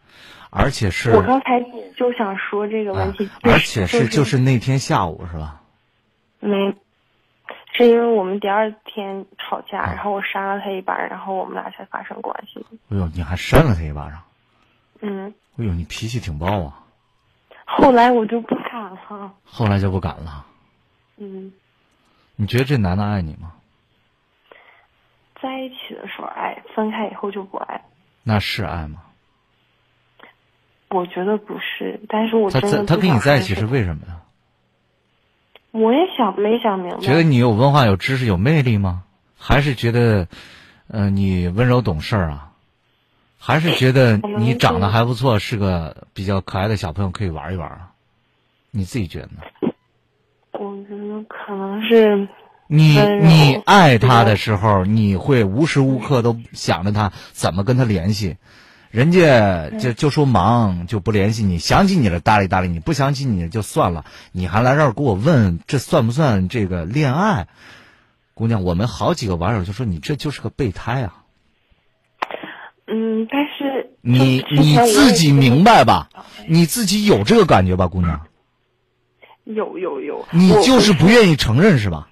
[0.50, 1.60] 而且是，我刚才
[1.96, 5.62] 就想说这个问题，而且是就是那天下午是吧？
[6.40, 6.74] 没，
[7.76, 12.64] 是因为我们第二天吵架，然后我扇了他一巴掌，然后我们俩才发生关系。
[12.90, 14.22] 哎呦，你还扇了他一巴掌？
[15.00, 15.34] 嗯。
[15.58, 16.80] 哎呦，你脾气挺暴啊。
[17.64, 19.34] 后来我就不敢了。
[19.44, 20.46] 后来就不敢了。
[21.16, 21.52] 嗯。
[22.36, 23.52] 你觉得这男的爱你吗？
[25.42, 27.84] 在一起的时候爱，分开以后就不爱。
[28.22, 29.02] 那是爱吗？
[30.90, 34.20] 我觉得不是，但是我真的他跟你在一起是为什么呀？
[35.74, 36.98] 我也想没想明白。
[36.98, 39.02] 觉得你有文化、有知识、有魅力吗？
[39.36, 40.28] 还是觉得，
[40.86, 42.52] 呃，你温柔懂事啊？
[43.40, 47.90] 还是觉得你长得还不错，是个比较可爱的小朋友，可以玩一玩啊？
[48.70, 49.72] 你自己觉得呢？
[50.52, 52.28] 我觉得可能是
[52.68, 58.36] 你你爱他的时候，你会无时无刻都想着他，怎么跟他联系？
[58.94, 64.04] 人家就就说忙就不联系你，想起你了搭理搭理你，不想起你就算了。
[64.30, 67.48] 你还来这儿给我问，这算不算这个恋爱？
[68.34, 71.24] 姑娘，我们好几个网友就说你这就是个备胎啊。
[72.86, 76.08] 嗯，但是你你自己明白吧？
[76.46, 78.20] 你自己有这个感觉吧，姑娘？
[79.42, 80.24] 有有有。
[80.30, 82.10] 你就是不愿意承认是吧？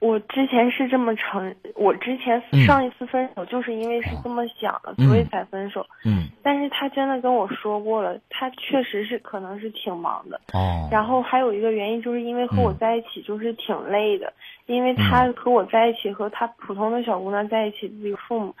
[0.00, 5.86] 我之前是这么承，我之前上一次分手就是因为是这么想的，所以才分手。
[6.04, 6.28] 嗯。
[6.42, 10.40] 但是他真的跟我说过了，他确实是可能是挺忙的。
[10.54, 10.88] 哦。
[10.90, 14.32] 然后还有一个原因，就是因为和我在一起就是挺累的，
[14.66, 18.54] 因为他和我在一起和他普通的小姑娘在一起，自己父母。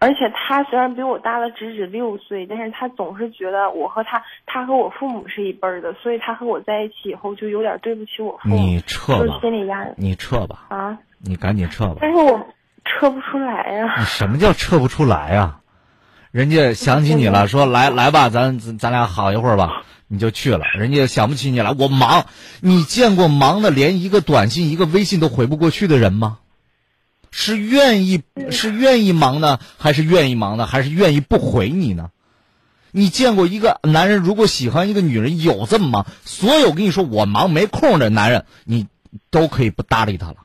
[0.00, 9.90] 而且他虽然比我大了只止六岁，但是他总是觉得我和他，他和我父母是一辈儿的，所以他和我在一起以后就有点对不起我父母，你撤吧，心理压力。
[9.96, 10.66] 你撤吧。
[10.68, 10.98] 啊。
[11.20, 11.96] 你赶紧撤吧。
[12.00, 12.46] 但是我
[12.84, 13.96] 撤不出来呀。
[13.98, 15.58] 你什么叫撤不出来呀？
[16.30, 20.64] 人家想起你了，说来来吧，咱咱俩好一会儿吧，你就去了。
[20.76, 22.26] 人家想不起你了，我忙。
[22.60, 26.38] 你见过忙的连一个短信、一个微信都回不过去的人吗？
[27.30, 32.10] 是愿意是愿意忙呢，还是愿意忙呢，还是愿意不回你呢？
[32.90, 36.06] 你见过一个男人如果喜欢一个女人有这么忙？
[36.24, 38.86] 所有跟你说我忙没空的男人，你
[39.30, 40.36] 都可以不搭理他了。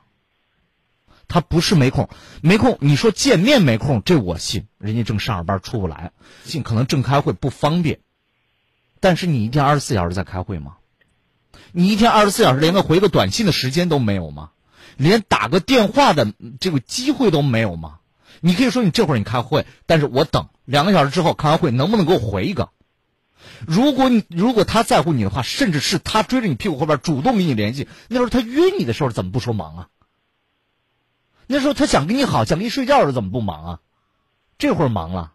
[1.26, 2.10] 他不是没空，
[2.42, 2.76] 没空。
[2.80, 4.66] 你说见面没空，这我信。
[4.78, 6.12] 人家正上着班出不来，
[6.44, 8.00] 信可能正开会不方便。
[9.00, 10.74] 但是你一天二十四小时在开会吗？
[11.72, 14.50] 你一天二十四小时连个回个短信的时间都没有吗？
[14.96, 17.98] 连打个电话的这个机会都没有吗？
[18.40, 22.70] 你可以说你这会儿你开会，但是我等两个小时之后开完会，能不能给我回一个？
[23.66, 29.88] 如果你如果他在乎你的话，甚至是他追着你屁股后边主动跟你联系，那时候他约你的时候怎么不说忙啊？
[31.46, 33.80] 那时候他想跟你好，想跟你睡觉的时候怎么不忙啊？
[34.58, 35.32] 这会儿忙了。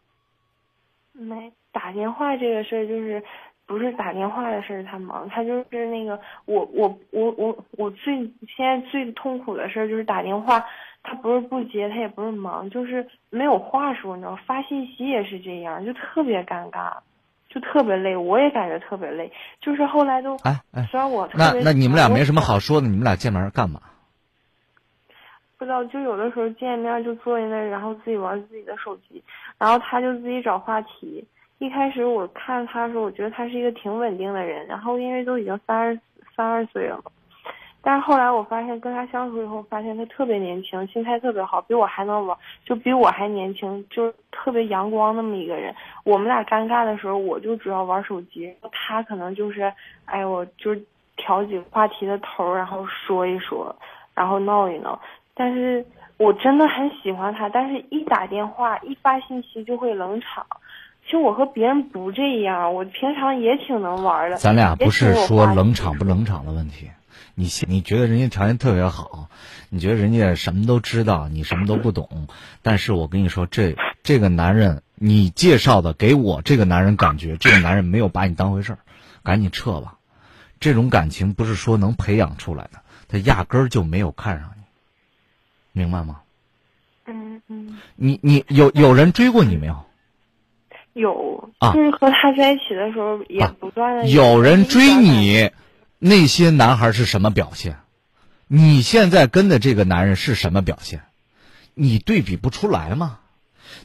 [1.14, 3.24] 没打电话这个事儿就是。
[3.70, 8.18] 不是打电话的事儿，他忙，他就是那个我我我我我最
[8.58, 10.66] 现在最痛苦的事儿就是打电话，
[11.04, 16.94] 他不是不接，他也不是忙，就是没有话说，你知道发信息也是这样，就特别尴尬，
[17.48, 23.80] 就特别累，我也感觉特别累，就是后来都哎哎，虽然我那那你们俩没什么好说的，你们俩见面干嘛？
[25.60, 29.24] 不知道，就有的时候见面就坐在那，然后自己玩自己的手机，
[29.60, 31.24] 然后他就自己找话题。
[31.60, 36.00] 一开始我看他的时候，我觉得他是一个挺稳定的人，然后因为都已经三十
[36.36, 37.12] 三十岁了嘛，
[37.82, 45.76] 但是后来我发现跟他相处以后，发现他特别年轻，心态特别好，比我还能玩，就比我还年轻，就是特别阳光那么一个人。
[46.06, 49.72] 我们俩尴尬的时候，我就主要玩手机，他可能就是，
[50.06, 50.74] 哎，我就
[51.18, 53.76] 挑几个话题的头，然后说一说，
[54.16, 54.98] 然后闹一闹。
[55.34, 55.86] 但是
[56.18, 60.46] 我真的很喜欢他，但是一打电话一发信息就会冷场。
[61.10, 64.38] 其实我和别人不这样，我平常也挺能玩的。
[64.38, 66.92] 咱俩不是说冷场不冷场的问题，
[67.34, 69.28] 你你觉得人家条件特别好，
[69.70, 72.28] 你觉得人家什么都知道，你什么都不懂。
[72.62, 78.80] 但是我跟你说，这这个男人，你介绍的给我这个男人感觉，这个男人没有把你当回事儿，
[79.24, 79.96] 赶紧撤吧。
[80.60, 84.52] 这种感情不是说能培养出来的，他压根儿就没有看上
[85.74, 86.22] 你，明白吗？
[87.08, 87.80] 嗯嗯。
[87.96, 89.86] 你你有有人追过你没有？
[90.94, 95.52] 有，就是和他在一起的时候也不断的有人追你，
[96.00, 97.78] 那些男孩是什么表现？
[98.48, 101.02] 你现在跟的这个男人是什么表现？
[101.74, 103.20] 你对比不出来吗？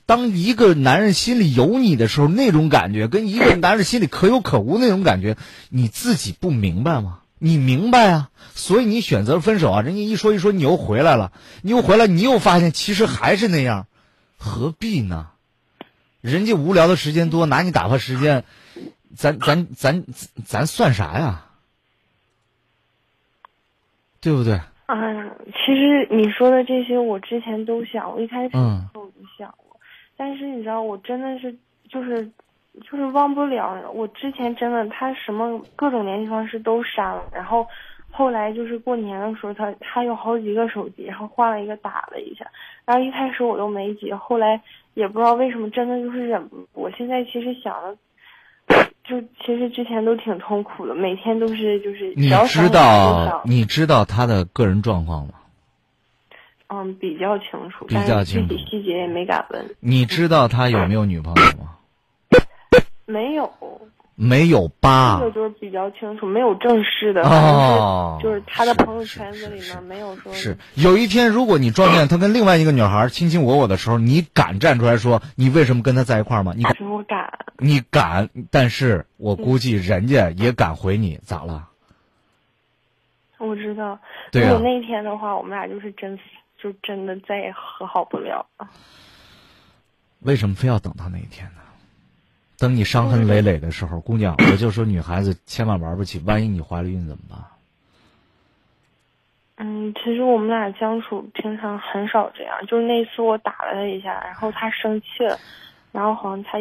[0.06, 5.36] 当一个男人心里有你的时候，那种感觉跟一个男人心里可有可无那种感觉，
[5.68, 7.20] 你自己不明白吗？
[7.38, 9.82] 你明白啊，所以你选择分手啊。
[9.82, 13.86] 人家一说一说，你又回来了，你又回来，你又发现其实还是那样，
[14.38, 15.28] 何必呢？
[16.24, 18.44] 人家无聊的时间多，拿你打发时间，
[19.14, 20.02] 咱咱咱
[20.46, 21.44] 咱算啥呀？
[24.22, 24.58] 对不对？
[24.86, 29.78] 嗯，其实你说的这些，我之前都想，我一开始我就想过，
[30.16, 31.54] 但是你知道，我真的是
[31.90, 32.26] 就是
[32.90, 33.90] 就是忘不了。
[33.92, 37.66] 我之前真的他什么各种联系方式都删了，然后
[38.10, 42.50] 后来就是过年的时候，他他有好几个手机，然后换了一个打了一下，
[42.86, 44.62] 然后一开始我都没接，后来
[44.94, 46.68] 也不知道为什么，真的就是忍不住。
[46.72, 47.96] 我现在其实想的。
[49.06, 52.14] 就其实之前都挺痛苦的，每天都是就是。
[52.16, 55.34] 你知道你知道他的个人状况吗？
[56.68, 59.76] 嗯，比较清楚，比较清楚，具体细节也没敢问。
[59.80, 61.76] 你知道他有没有女朋友吗？
[63.04, 63.52] 没有。
[64.16, 65.18] 没有吧？
[65.20, 70.32] 这个就是比较清楚，没有正式的，哦，就是他的朋友圈子里面没有说。
[70.32, 76.52] 是有一天，如果你撞见他跟另外一个女孩卿卿我我的时候，你敢站出来说你为什么跟他在一块儿吗？
[76.56, 76.76] 你敢？
[76.88, 77.38] 我敢。
[77.58, 78.30] 你敢？
[78.50, 81.68] 但是我估计人家也敢回你，咋了？
[83.38, 83.98] 我知道。
[84.30, 86.18] 对如果那天的话，我们俩就是真，
[86.62, 88.68] 就真的再也和好不了了。
[90.20, 91.63] 为什么非要等到那一天呢？
[92.58, 97.38] 等你伤痕累累的时候，姑娘，我就说女孩子千万玩不起，万一你怀了孕怎么办？
[99.56, 105.38] 嗯，其实我们俩相处平常很少这样，就是那次我打了他一下，然后他生气了，
[105.92, 106.58] 然后好像他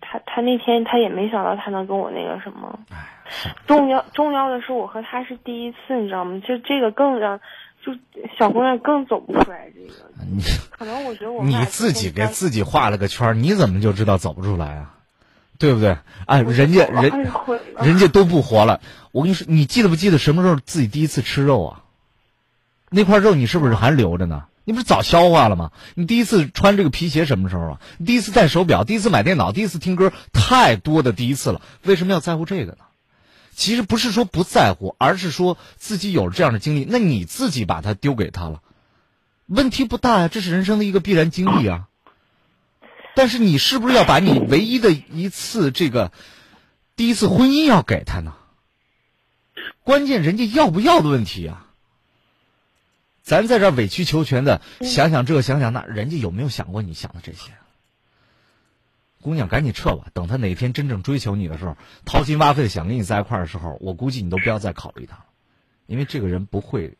[0.00, 2.78] 他他那天他也没想到他能跟我那个什么。
[3.66, 6.38] 重要重要的是我和他是第一次，你知道吗？
[6.46, 7.40] 就这个更让
[7.82, 7.94] 就
[8.38, 9.94] 小姑娘更走不出来这个。
[10.30, 14.93] 你可能我觉得我你自己给自己画了个圈，你怎么就知道走不出来啊？
[15.64, 15.96] 对不对？
[16.26, 17.26] 哎，人家人，
[17.80, 18.82] 人家都不活了。
[19.12, 21.82] 我跟你说，你记得不记得什么时候自己第一次吃肉啊？
[22.90, 24.44] 那块肉你是不是还留着呢？
[24.64, 25.70] 你不是早消化了吗？
[25.94, 27.80] 你第一次穿这个皮鞋什么时候啊？
[27.96, 31.62] 你第一次戴手表，第一次买电脑，第一次听歌，太多的第一次了。
[31.82, 32.84] 为什么要在乎这个呢？
[33.54, 38.60] 其实不是说不在乎，而是说自己有了这样的经历，那你自己把它丢给他了，
[39.46, 40.28] 问题不大呀。
[40.28, 41.88] 这是人生的一个必然经历啊。
[43.14, 46.12] 但是你是不是要把你唯一的一次这个
[46.96, 48.34] 第一次婚姻要给他呢？
[49.82, 51.66] 关键人家要不要的问题啊！
[53.22, 57.52] 咱在这委曲求全的想想这想想那，人家有没有想过你想的这些？
[59.22, 60.08] 姑娘，赶紧撤吧！
[60.12, 65.24] 等他哪天真正追求你的时候，掏心挖肺的想跟你在一块儿的时候，我估计你都不要再考虑他了，
[65.86, 66.98] 因为这个人不会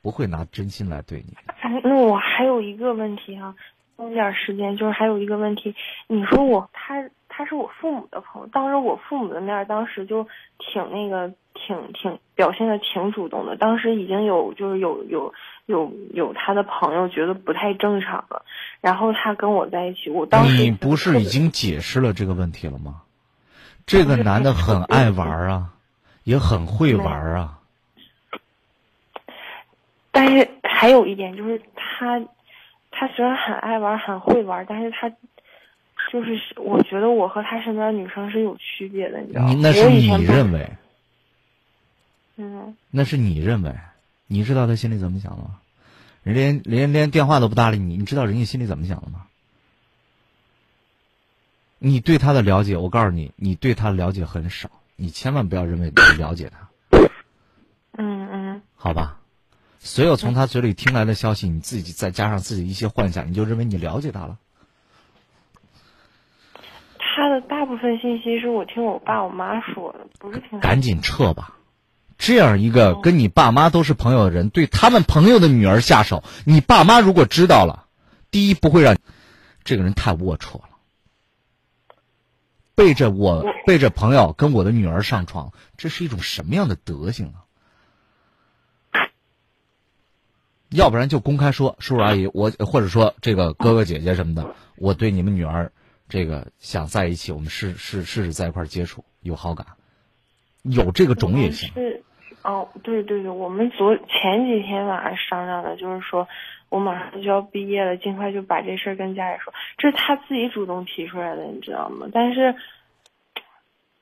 [0.00, 1.36] 不会拿真心来对你。
[1.82, 3.54] 那我还有一个问题啊。
[3.98, 5.74] 用点时间，就是还有一个问题，
[6.08, 10.26] 你说我他他是我父母的朋友，当着我父母的面，当时就
[10.58, 13.56] 挺那个，挺挺表现的挺主动的。
[13.56, 15.32] 当时已经有就是有有
[15.66, 18.44] 有有他的朋友觉得不太正常了，
[18.80, 23.02] 然后他跟我在一起，我当时你不是已经解释了这个问题了吗？
[23.86, 25.74] 这个男的很爱玩啊，
[26.24, 27.58] 也很会玩啊。
[30.10, 32.20] 但是还有一点就是他。
[33.02, 35.10] 他虽然很爱玩，很会玩，但是他
[36.12, 39.54] 就是，我觉得我和他身边的女生是有区别的，你知道吗？
[39.60, 40.70] 那是你认为？
[42.36, 42.76] 嗯。
[42.92, 43.74] 那是你认为？
[44.28, 45.58] 你知道他心里怎么想的吗？
[46.22, 49.26] 人连连连电话都不搭理你，你知道人家心里怎么想的吗？
[51.80, 57.00] 你对他的了解，我告诉你，你对他了解很少，你千万不要认为你了解他。
[57.98, 58.62] 嗯嗯。
[58.76, 59.18] 好吧。
[59.84, 64.38] 所有从他嘴里听来的消息，你自己再加上自己一些幻想，你就认为你了解他了。
[66.98, 70.60] 他的大部分信息是我听我爸我妈说的，不是听。
[70.60, 71.56] 赶紧撤吧！
[72.16, 77.86] 这样一个跟你爸妈都是朋友的人，对他们朋友的女儿下手，你爸妈如果知道了，
[78.30, 78.96] 第一不会让
[79.64, 80.68] 这个人太龌龊了。
[82.76, 87.41] 背着我背着朋友跟我的女儿上床，这是一种什么样的德行啊？
[90.74, 95.70] 要不然就公开说，叔叔阿姨，我或者说这个哥哥姐姐什么的，我对你们女儿，
[96.08, 99.66] 这个想在一起，我们试试试试在一块接触，有好感，
[100.62, 101.70] 有这个种也行。
[101.74, 102.02] 是，
[102.42, 106.26] 哦，对对对，我们昨前几天晚上商量的，就是说
[106.70, 109.52] 我马上就要毕业了，尽快就把这事儿跟家里说。
[109.76, 112.08] 这是他自己主动提出来的，你知道吗？
[112.12, 112.54] 但是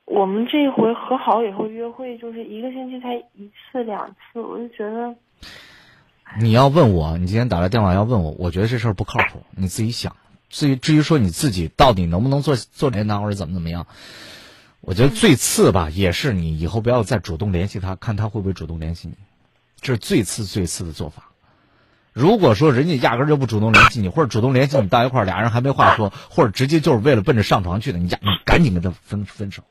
[0.04, 5.16] 我们这回和好以后约会，就是一个星期才一次两次，我就觉得。
[6.38, 9.44] 你要问我，你今天打来电话要问我，我觉得这事儿不靠谱。
[9.50, 10.14] 你自己想，
[10.48, 13.86] 至于至于说你自己到底能不能做做连单或者怎么怎么样，
[14.80, 19.14] 我觉得最次吧，也是你以后不要再主动联系他，看他会不会主动联系你，
[19.80, 21.24] 这是最次最次的做法。
[22.12, 29.64] 如果说人家压根就不主动联系你，或者主动联系你到一块儿，俩人还没话说，或者直接就是为了奔着上床去的，你你赶紧跟他分分手，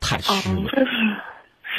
[0.00, 0.86] 太虚了是。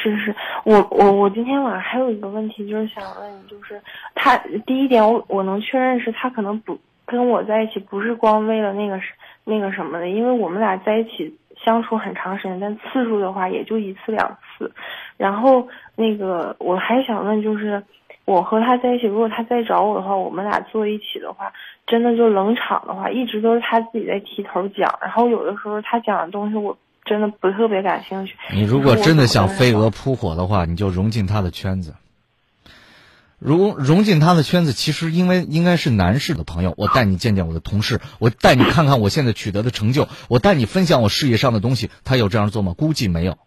[0.03, 0.35] 是是，
[0.65, 3.79] 我我我今天晚上还有一个问题，就是想问你，就是
[4.15, 4.35] 他
[4.65, 8.99] 第一点，我我能确认是他可能不跟我在一起，不是光为了那个
[9.43, 14.71] 那个什么的，因为我们俩在一起相处很长时间，但次数的话也就一次两次。
[15.17, 17.83] 然后那个我还想问，就是
[18.25, 21.53] 我和他在一起，如果他再找我的话，我们俩坐一起的话，
[21.85, 26.75] 真的就冷场的话，一直都是他自己在提头讲，然后有的时候他讲的东西我。
[27.05, 28.33] 真的不特别感兴趣。
[28.51, 31.95] 你如果真的想飞蛾扑火的话，你就融进他的圈子。
[33.37, 36.73] 融融进他的圈子，其实因为应该是男士的朋友。
[36.77, 41.91] 我带你见见我的同事，我带你看看我现在取得的成就，我带你分享我事业上的东西。
[42.05, 42.73] 他有这样做吗？
[42.75, 43.37] 估计没有。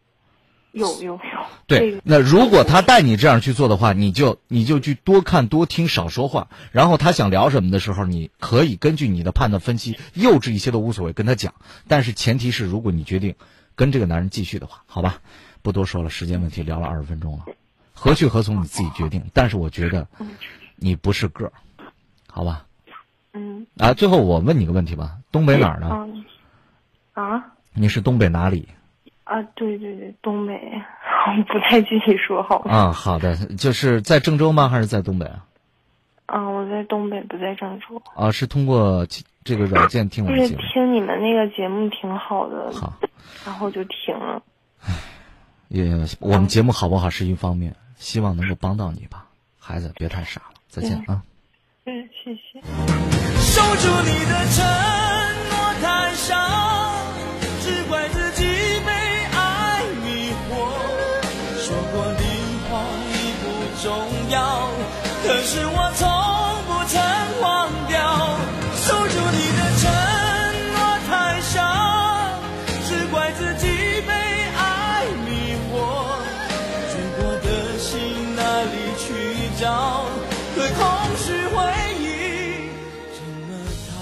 [0.72, 1.20] 有有有。
[1.66, 6.48] 对，那如果他带你这样去做的话，你就你就去多看多听少说话。
[6.72, 11.54] 然后他想聊什么的时候，你可以根据你的判断分析，幼稚一些都无所谓，跟他讲。
[11.88, 13.34] 但是前提是，如果你决定
[13.74, 15.20] 跟这个男人继续的话，好吧，
[15.62, 17.44] 不多说了，时间问题，聊了二十分钟了，
[17.94, 19.24] 何去何从你自己决定。
[19.32, 20.06] 但是我觉得
[20.76, 21.52] 你不是个儿，
[22.26, 22.66] 好吧？
[23.32, 23.66] 嗯。
[23.78, 25.86] 啊，最后我问你个问题吧，东北哪儿的？
[27.20, 27.52] 啊？
[27.74, 28.68] 你是东北哪里？
[29.28, 30.58] 啊，对对对，东北，
[31.52, 32.74] 不太具体说好吗？
[32.74, 34.68] 啊，好的，就是在郑州吗？
[34.70, 35.44] 还是在东北啊？
[36.26, 38.00] 啊，我在东北，不在郑州。
[38.14, 39.06] 啊，是通过
[39.44, 40.62] 这个软件听我们节目。
[40.72, 42.72] 听你们那个节目挺好的。
[42.72, 42.94] 好。
[43.44, 44.42] 然后就停了。
[44.82, 44.94] 唉
[45.68, 45.84] 也，
[46.20, 49.26] 我们节目好不好是一方面，希望能够帮到你吧，
[49.58, 50.54] 孩子，别太傻了。
[50.68, 51.22] 再见啊。
[51.84, 52.60] 嗯，谢谢。
[53.40, 54.64] 守住你的承
[55.50, 56.97] 诺太少。
[65.51, 66.07] 是我从
[66.66, 67.01] 不曾
[67.40, 67.96] 忘掉，
[68.76, 69.88] 守住你的承
[70.74, 70.76] 诺
[71.09, 71.57] 太少，
[72.86, 73.66] 只怪自己
[74.07, 76.20] 被爱迷惑，
[76.92, 79.09] 追过的心哪里去
[79.59, 80.05] 找？
[80.55, 80.84] 可空
[81.16, 81.57] 虚回
[81.99, 82.68] 忆
[83.16, 83.96] 怎么逃？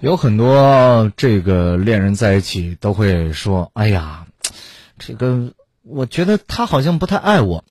[0.00, 4.26] 有很多这个恋人在一起都会说：“哎呀，
[4.98, 7.64] 这个我觉得他好像不太爱我。”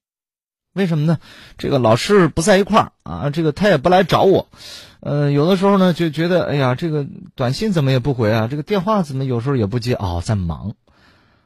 [0.80, 1.20] 为什么呢？
[1.58, 4.48] 这个老是不在一块儿啊，这个他也不来找我，
[5.02, 7.06] 呃，有的时候呢就觉得，哎呀，这个
[7.36, 10.74] 短信怎么也不回啊，这个电话怎么有时候也不接哦，在忙。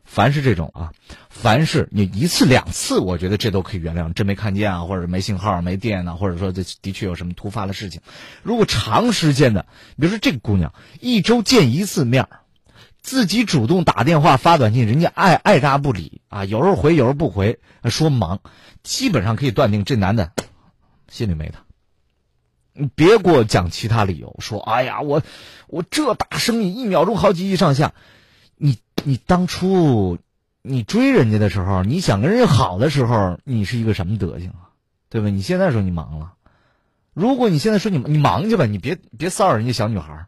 [0.06, 0.92] 凡是这种啊，
[1.30, 8.02] 凡是你一次两次，我觉得这都可以原谅，真没看见啊，或者没信号、没电啊，或者说这的确有什么突发的事情。
[8.44, 9.66] 如果长时间的，
[9.98, 12.28] 比如说这个姑娘一周见一次面
[13.04, 18.40] 自己主动打电话发短信，人家爱爱答不理啊，有时候回，有时候不回，说忙。
[18.82, 20.32] 基本上可以断定，这男的
[21.10, 21.64] 心里没他。
[22.74, 25.22] 你别给我讲其他理由，说哎呀，我
[25.68, 27.94] 我这大生意一秒钟好几亿上下。
[28.56, 30.18] 你你当初
[30.62, 34.72] 你追人家的时候，你想跟人家好的时候，你是一个什么德行啊？
[35.10, 35.30] 对吧？
[35.30, 36.34] 你现在说你忙了，
[37.14, 40.26] 如果你现在说你你忙去吧，你别别骚扰人家小女孩，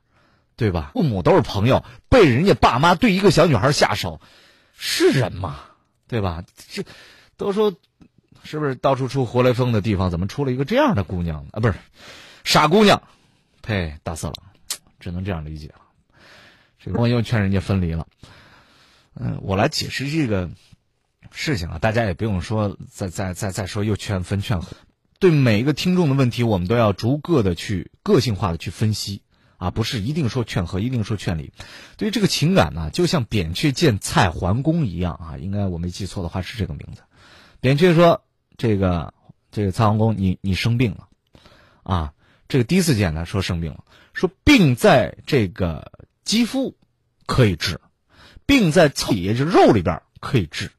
[0.56, 0.92] 对吧？
[0.94, 4.20] 父母都是朋友，被人家爸妈对一个小女孩下手，
[4.78, 5.60] 是人吗？
[6.08, 6.44] 对吧？
[6.70, 6.84] 这
[7.38, 7.74] 都说。
[8.48, 11.60] 是不是到处出活雷锋的地方，怎么出了一个这样的姑娘啊？
[11.60, 11.74] 不是，
[12.44, 13.02] 傻姑娘，
[13.64, 14.36] 呸，大色狼，
[15.00, 15.82] 只能这样理解了。
[16.78, 18.06] 这个我又劝人家分离了。
[19.16, 20.52] 嗯，我来解释这个
[21.32, 24.78] 事情啊，大家也不用说再再再再说又劝分劝和。
[25.18, 29.24] 对每一个听众的问题，我们都要逐个的去个性化的去分析
[29.58, 31.52] 啊，不是一定说劝和，一定说劝离。
[31.98, 37.02] 对于这个情感呢，就像扁鹊见蔡桓公一样啊，应该我没记错的话是这个名字。
[37.60, 38.22] 扁鹊说。
[38.58, 39.14] 这个
[39.52, 41.10] 这个蔡桓公，你你生病了，
[41.84, 42.14] 啊，
[42.48, 43.84] 这个第一次见他说生病了，
[44.14, 45.92] 说病在这个
[46.24, 46.78] 肌肤
[47.26, 47.82] 可以治，
[48.46, 50.72] 病在也就肉里边可以治，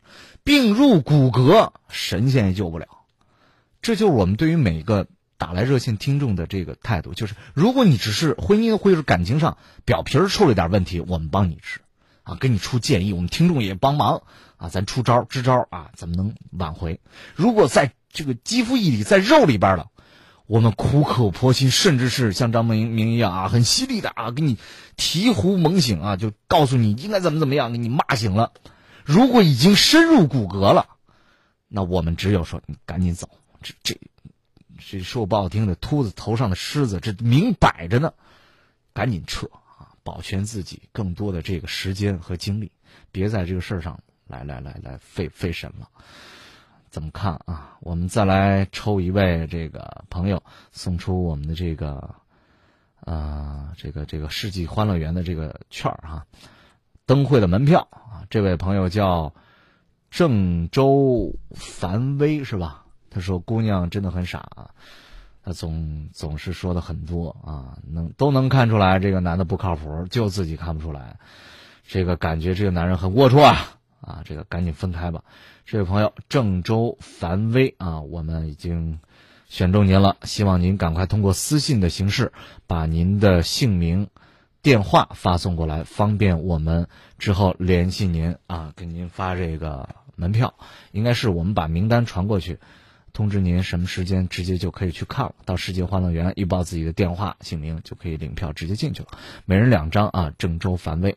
[0.42, 2.88] 病入骨骼，神仙也救不了。
[3.82, 5.06] 这就是我们对于每个
[5.38, 11.80] 打来热线听众的这个态度，就是如果你只是婚姻或者感情上表皮出了点问题，我们帮你治，
[12.22, 14.22] 啊，给你出建议，我们听众也帮忙。
[14.58, 16.98] 啊，咱出招支招啊，怎么能挽回？
[17.34, 19.90] 如果在这个肌肤一里，在肉里边了，
[20.46, 24.56] 我们苦口婆心，甚至是像张明明一样啊，很犀利的啊，给你
[24.96, 28.52] 醍醐猛醒啊，就告诉你应该怎么怎么样，给你骂醒了。
[29.04, 30.86] 如果已经深入骨骼了，
[31.68, 33.28] 那我们只有说你赶紧走。
[33.60, 34.00] 这这
[34.78, 38.12] 这说不好听的，秃子头上的虱子，这明摆着呢，
[38.92, 39.46] 赶紧撤
[39.78, 42.70] 啊，保全自己更多的这个时间和精力，
[43.12, 43.98] 别在这个事儿上。
[44.28, 45.88] 来来来来，费费神了，
[46.90, 47.76] 怎么看啊？
[47.78, 52.12] 我们再来抽一位这个朋友，送出我们的这个，
[53.02, 56.26] 呃，这个这个世纪欢乐园的这个券儿哈，
[57.04, 58.26] 灯会的门票啊。
[58.30, 59.32] 这位朋友叫
[60.10, 62.85] 郑州樊威是吧？
[63.16, 64.72] 他说姑娘真的很傻，
[65.42, 71.16] 他总总是说的很多啊，能都能看出来这个男的不靠谱，就自己看不出来。
[71.86, 74.20] 这个感觉这个男人很龌龊啊啊！
[74.26, 75.24] 这个赶紧分开吧。
[75.64, 79.00] 这位朋友郑州樊威啊，我们已经
[79.48, 82.34] 选中您了，希望您赶快通过私信的形式
[82.66, 84.08] 把您的姓名。
[84.60, 86.88] 电话发送过来，方便我们
[87.18, 90.52] 之后联系您啊，给您发这个门票。
[90.92, 92.58] 应该是我们把名单传过去，
[93.16, 95.34] 通知您什么时间，直接就可以去看了。
[95.46, 99.08] 到世界欢乐园预报自己的电话姓名，就可以领票直接进去了。
[99.46, 101.16] 每人两张啊，郑州樊威。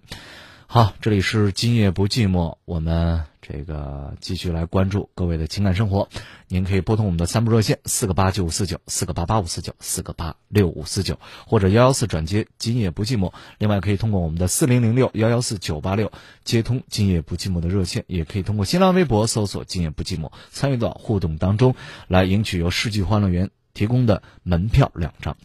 [0.72, 6.10] 好，这里是今夜不寂寞，我们这个继续来关注各位的情感生活。
[6.48, 13.34] 您可以拨通我们的三部热线：四个八九五四九、四个八八五四九、四个八六五四九，或者幺幺四转接今夜不寂寞。
[13.58, 16.12] 另外，可以通过我们的四零零六幺幺四九八六
[16.44, 21.74] 接通今夜不寂寞的热线，也可以通过新浪微博搜索今夜不寂寞，参与到互动当中，
[22.08, 25.36] 来赢取由世纪欢乐园提供的门票两张。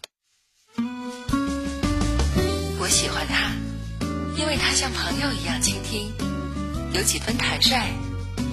[2.79, 3.34] 我喜欢。
[4.85, 6.12] 像朋友一样倾听，
[6.93, 7.89] 有几分坦率，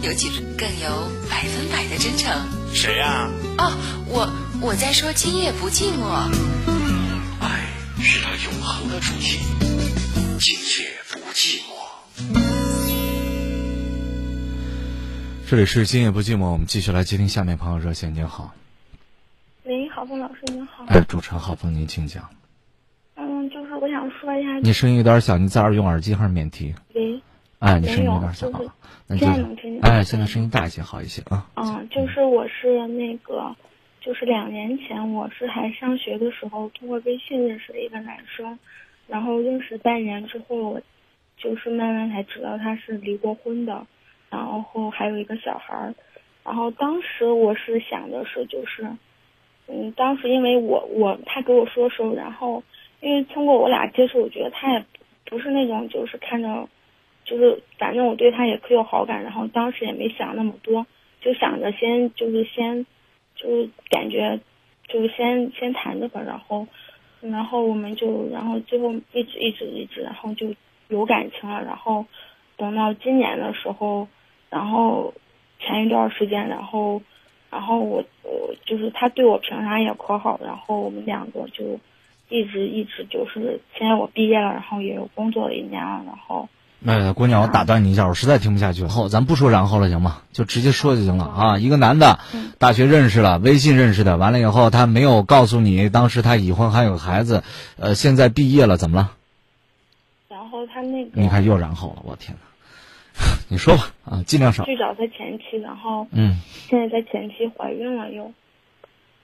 [0.02, 2.32] 有几分更有百分百的真诚。
[2.74, 3.30] 谁呀？
[3.58, 3.76] 哦，
[4.08, 6.08] 我我在说今夜不寂寞。
[7.42, 7.68] 爱
[8.02, 9.40] 是他永恒的主题，
[10.40, 12.40] 今夜不寂寞。
[15.50, 18.16] 这里是今夜不寂寞，我们继续来接听下面朋友热线。
[18.16, 18.56] 您好。
[19.64, 20.86] 喂，郝峰老师您好。
[20.88, 22.30] 哎，主持人郝峰，您请讲。
[24.02, 24.58] 我想说一下。
[24.58, 26.74] 你声音有点小，你在这用耳机还是免提？
[26.96, 27.22] 喂。
[27.60, 28.50] 哎，你声音有点小。
[29.10, 29.82] 现在能听见？
[29.82, 31.48] 哎，现在声音大一些，好一些啊。
[31.54, 33.56] 嗯，就是我是那个，
[34.00, 38.58] 就是两年前我是还上学的时候，通过微信认识了一个男生，
[39.08, 40.82] 然后认识半年之后，我
[41.38, 43.86] 就是慢慢才知道他是离过婚的，
[44.32, 45.94] 然后还有一个小孩儿。
[46.44, 48.90] 然后当时我是想的是，就是，
[49.68, 52.64] 嗯，当时因为我我他给我说时候，然后。
[53.02, 54.86] 因为通过我俩接触，我觉得他也
[55.26, 56.70] 不是那种就是看着，
[57.26, 60.86] 就是反正我对他也可有好感，然后当时也没想那么多，
[61.20, 62.86] 就想着先就是先，
[63.36, 64.40] 就是感觉，
[64.88, 66.68] 就是先先谈着吧，然后，
[67.22, 70.54] 然后我们就然后最后一直一直一直，然后就
[70.90, 72.06] 有感情了，然后
[72.56, 74.08] 等到今年的时候，
[74.52, 75.12] 然后
[75.60, 77.02] 前一段时间，然后，
[77.50, 81.80] 然后我我就是他对我平常也可好，然后我们两个就。
[82.32, 86.50] 一直一直就是现在我毕业了，然后也有工作了一年了，然后。
[86.84, 88.90] 哎，姑娘，我打断你一下，我实在听不下去了。
[88.90, 90.24] 后咱不说然后了，行吗？
[90.32, 91.60] 就直接说就行了啊。
[91.60, 92.18] 一个男的，
[92.58, 97.44] 大学认识了，微信认识的，完了以后他没有告诉你，当时他已婚还有孩子，
[97.78, 99.12] 呃，现在毕业了，怎么了？
[100.28, 101.22] 然后他那个。
[101.22, 102.42] 你看又然后了，我天哪！
[103.50, 104.64] 你说吧，啊，尽量少。
[104.64, 108.32] 去找他前妻，然后嗯，现在他前妻怀孕了又。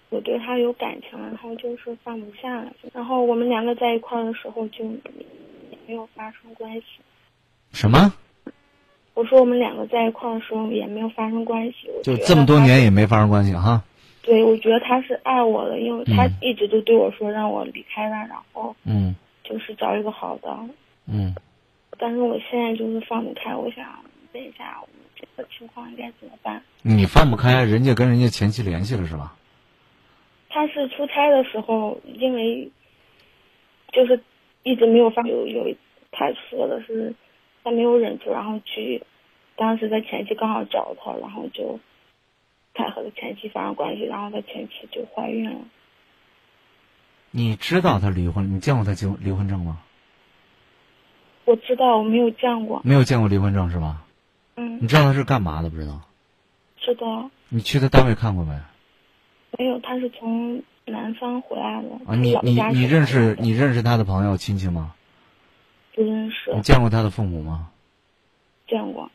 [0.10, 2.72] 我对他有感情，然后就是放不下了。
[2.94, 4.86] 然后我们两个在一块儿的时候就
[5.86, 6.84] 没有发生关系。
[7.74, 8.14] 什么？
[9.14, 11.90] 我说我们两个在一块儿的时候也没有发生关系。
[12.04, 13.84] 就这么多年也没发生关系哈。
[14.22, 20.58] 对，我觉得他是爱我的，因为他一直都对我说让我离开他，然后嗯，就是找一个好的。
[21.08, 21.34] 嗯。
[22.00, 23.84] 但是我现在就是放不开，我想
[24.34, 26.62] 问一下，我们这个情况应该怎么办？
[26.84, 29.34] 你放不开，人家跟人家前妻联系了是吧？
[30.58, 32.72] 他是出差的时候，因为
[33.92, 34.20] 就是
[34.64, 35.76] 一直没有发有有，
[36.12, 37.14] 他说的是
[37.64, 39.04] 他没有忍住，然后去
[39.56, 41.80] 当时他前妻刚好找他，然后就
[42.74, 45.60] 他和他前妻发生关系，然后他前妻就怀孕了。
[47.30, 48.56] 你知道他离婚？
[48.56, 49.78] 你见过他结离婚证吗？
[51.46, 52.82] 我知道，我没有见过。
[52.84, 54.04] 没有见过离婚证是吧？
[54.56, 54.80] 嗯。
[54.82, 55.70] 你知道他是干嘛的？
[55.70, 56.02] 不知道。
[56.78, 57.30] 知道。
[57.50, 58.60] 你去他单位看过没？
[59.58, 61.90] 没有，他是从南方回来的。
[62.06, 64.94] 啊，你你你认识你认识他的朋友亲戚吗？
[65.96, 66.54] 不认识。
[66.54, 67.70] 你见过他的父母吗？
[68.68, 69.10] 见过。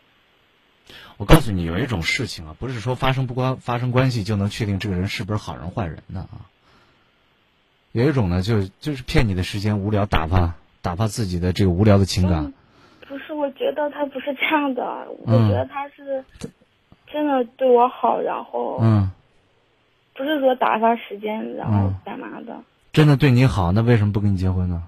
[1.16, 6.48] 我告诉你，有一种事情啊，不是说发生不关发生关系就能确定这个人是不是好人坏人的啊。
[7.92, 12.52] 有一种呢，就就是骗你的时间，无聊打发打发自己的这个无聊的情感。
[13.06, 16.24] 不是，我觉得他不是这样的，我觉得他是
[17.06, 18.78] 真的对我好，然后。
[18.82, 19.10] 嗯。
[20.14, 22.62] 不是说打发时间，然后干嘛的？
[22.92, 24.84] 真的对你好，那为什么不跟你结婚呢？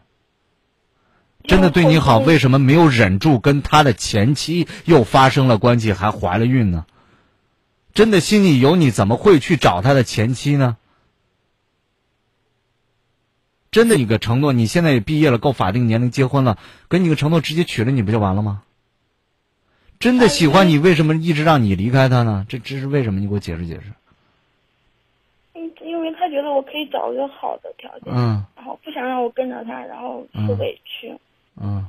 [1.44, 6.86] 真的对你好，为什么没有忍住跟他的前妻又发生了关系，还怀了孕呢？
[7.92, 10.76] 真的心里有你，怎么会去找他的前妻呢？
[13.70, 16.58] 真的，你个承诺，你现在也毕业了，够法定年龄结婚了，
[16.88, 18.62] 给你个承诺，直接娶了你不就完了吗？
[19.98, 22.46] 真的喜欢你，为什么一直让你离开他呢？
[22.48, 23.20] 这这是为什么？
[23.20, 23.92] 你给我解释解释。
[26.34, 31.16] 觉得我可以找一个好的条件，嗯，然后不想让我跟着他，然后受委屈。
[31.54, 31.88] 嗯，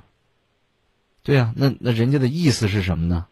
[1.24, 3.26] 对呀，那那人家的意思是什么呢？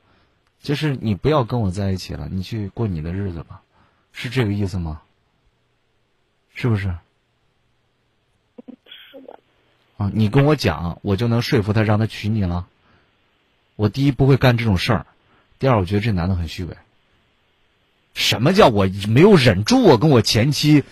[0.59, 3.61] 就是你不要跟我在一起了，你去过你的日子吧，
[4.11, 5.03] 是这个意思吗？
[6.55, 6.95] 是不是？
[8.85, 9.37] 是的。
[9.97, 12.67] 啊，你跟我讲，我就能说服他让他娶你了。
[13.75, 15.05] 我第一不会干这种事儿，
[15.59, 16.75] 第二我觉得这男的很虚伪。
[18.13, 19.83] 什么叫我没有忍住？
[19.83, 20.83] 我跟我前妻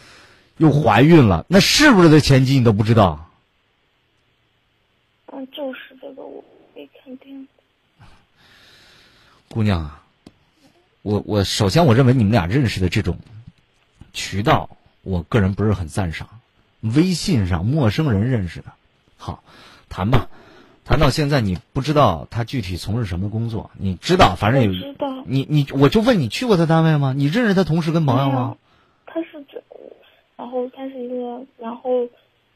[0.58, 3.30] 又怀孕了，那是不是他前妻你都不知道？
[5.28, 6.44] 嗯，就是这个，我
[7.04, 7.48] 肯定。
[9.48, 10.04] 姑娘啊，
[11.02, 13.20] 我我首先我认为你们俩认识的这种
[14.14, 16.28] 渠道，我个人不是很赞赏。
[16.82, 18.74] 微信上陌生人认识的，
[19.18, 19.44] 好
[19.90, 20.28] 谈吧。
[20.92, 23.72] 谈到现在，你不知道他具体从事什么工作？
[23.78, 24.74] 你知道，反正有。
[24.74, 25.08] 知道。
[25.26, 27.14] 你你，我就问你去过他单位吗？
[27.16, 28.58] 你认识他同事跟朋友吗？
[29.06, 29.64] 他是这，
[30.36, 32.10] 然后他是一个，然后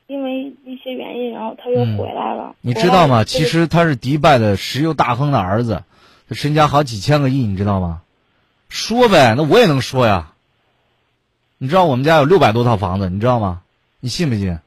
[0.08, 2.54] 因为一些原因，然后他又回来了。
[2.60, 3.24] 你知道吗？
[3.24, 5.84] 其实他是迪拜的石油大亨的儿子，
[6.28, 8.02] 他身家好几千个亿，你知道吗？
[8.68, 10.34] 说呗，那我也能说呀。
[11.58, 13.62] 你知道我们家有六百多套房子，你知道吗？
[14.02, 14.60] 你信不信？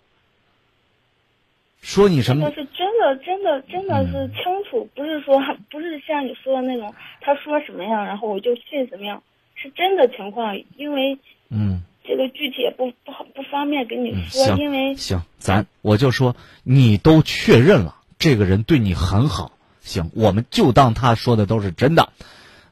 [1.82, 2.48] 说你什么？
[2.48, 5.40] 那是真的，真的，真的是清楚，不是说
[5.70, 9.22] 不是像你说的那种，他说什么样，然后我就信什么样，
[9.54, 10.60] 是真的情况。
[10.76, 11.18] 因为
[11.48, 22.12] 嗯，这个具体也不不好不方便跟你说，因为行，咱我就说你都确认了，这个人对你很好，行，我们就当他说的都是真的。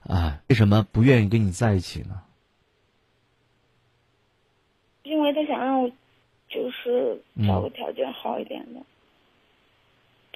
[0.02, 2.22] 啊，为什么不愿意跟你在一起呢？
[5.02, 5.90] 因为他想让我，
[6.48, 8.80] 就是找个条件好一点的。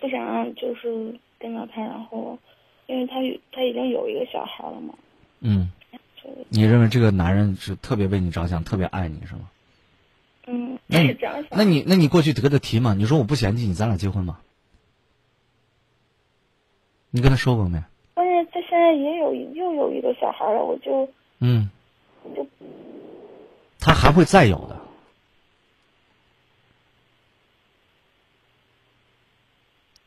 [0.00, 2.38] 不想让就是跟着他，然后，
[2.86, 3.16] 因为他
[3.52, 4.94] 他已经有一个小孩了嘛。
[5.40, 5.70] 嗯。
[6.48, 9.50] 你认为这个男人是特别为你着想，特别爱你是吗？
[10.46, 10.78] 嗯。
[10.86, 11.16] 那你
[11.50, 12.94] 那你那你过去得的提嘛？
[12.94, 14.40] 你说我不嫌弃你，咱俩结婚吧。
[17.10, 17.82] 你跟他说过没？
[18.14, 21.08] 关键他现在也有又有一个小孩了，我就。
[21.40, 21.68] 嗯。
[22.34, 22.46] 就。
[23.78, 24.79] 他还会再有的。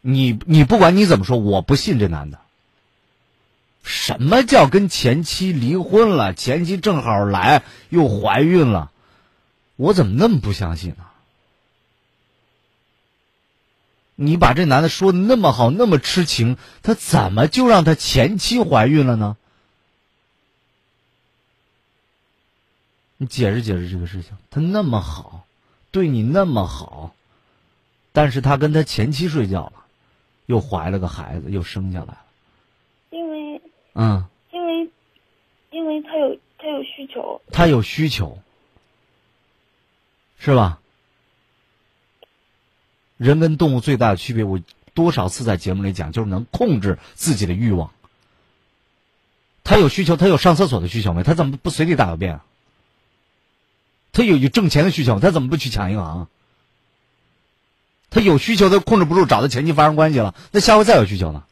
[0.05, 2.39] 你你不管你怎么说，我不信这男的。
[3.83, 6.33] 什么叫跟前妻离婚了？
[6.33, 8.91] 前妻正好来又怀孕了，
[9.77, 11.05] 我怎么那么不相信呢？
[14.15, 19.37] 你把这男的说的那么好，那么痴情，他怎么就让他前妻怀孕了呢？
[23.15, 24.31] 你解释解释这个事情。
[24.51, 25.45] 他那么好，
[25.91, 27.15] 对你那么好，
[28.11, 29.82] 但是他跟他前妻睡觉了。
[30.45, 32.25] 又怀了个孩子，又生下来了。
[33.09, 33.61] 因为
[33.93, 34.89] 嗯，因为
[35.71, 38.39] 因为他有他有需求，他有需求，
[40.39, 40.79] 是吧？
[43.17, 44.59] 人跟动物最大的区别，我
[44.93, 47.91] 多少次在节目里讲，就是能控制自己的欲望。
[49.63, 51.23] 他有需求，他有上厕所的需求没？
[51.23, 52.45] 他怎么不随地大小便啊？
[54.11, 56.27] 他有有挣钱的需求，他怎么不去抢银行？
[58.13, 60.35] 他有需求，他控制不住，找他前妻发生关系了。
[60.51, 61.43] 那下回再有需求呢？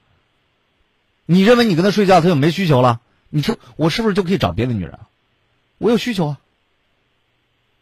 [1.25, 3.01] 你认为你跟他睡觉，他就没需求了？
[3.29, 4.99] 你说我是不是就可以找别的女人？
[5.77, 6.37] 我有需求啊，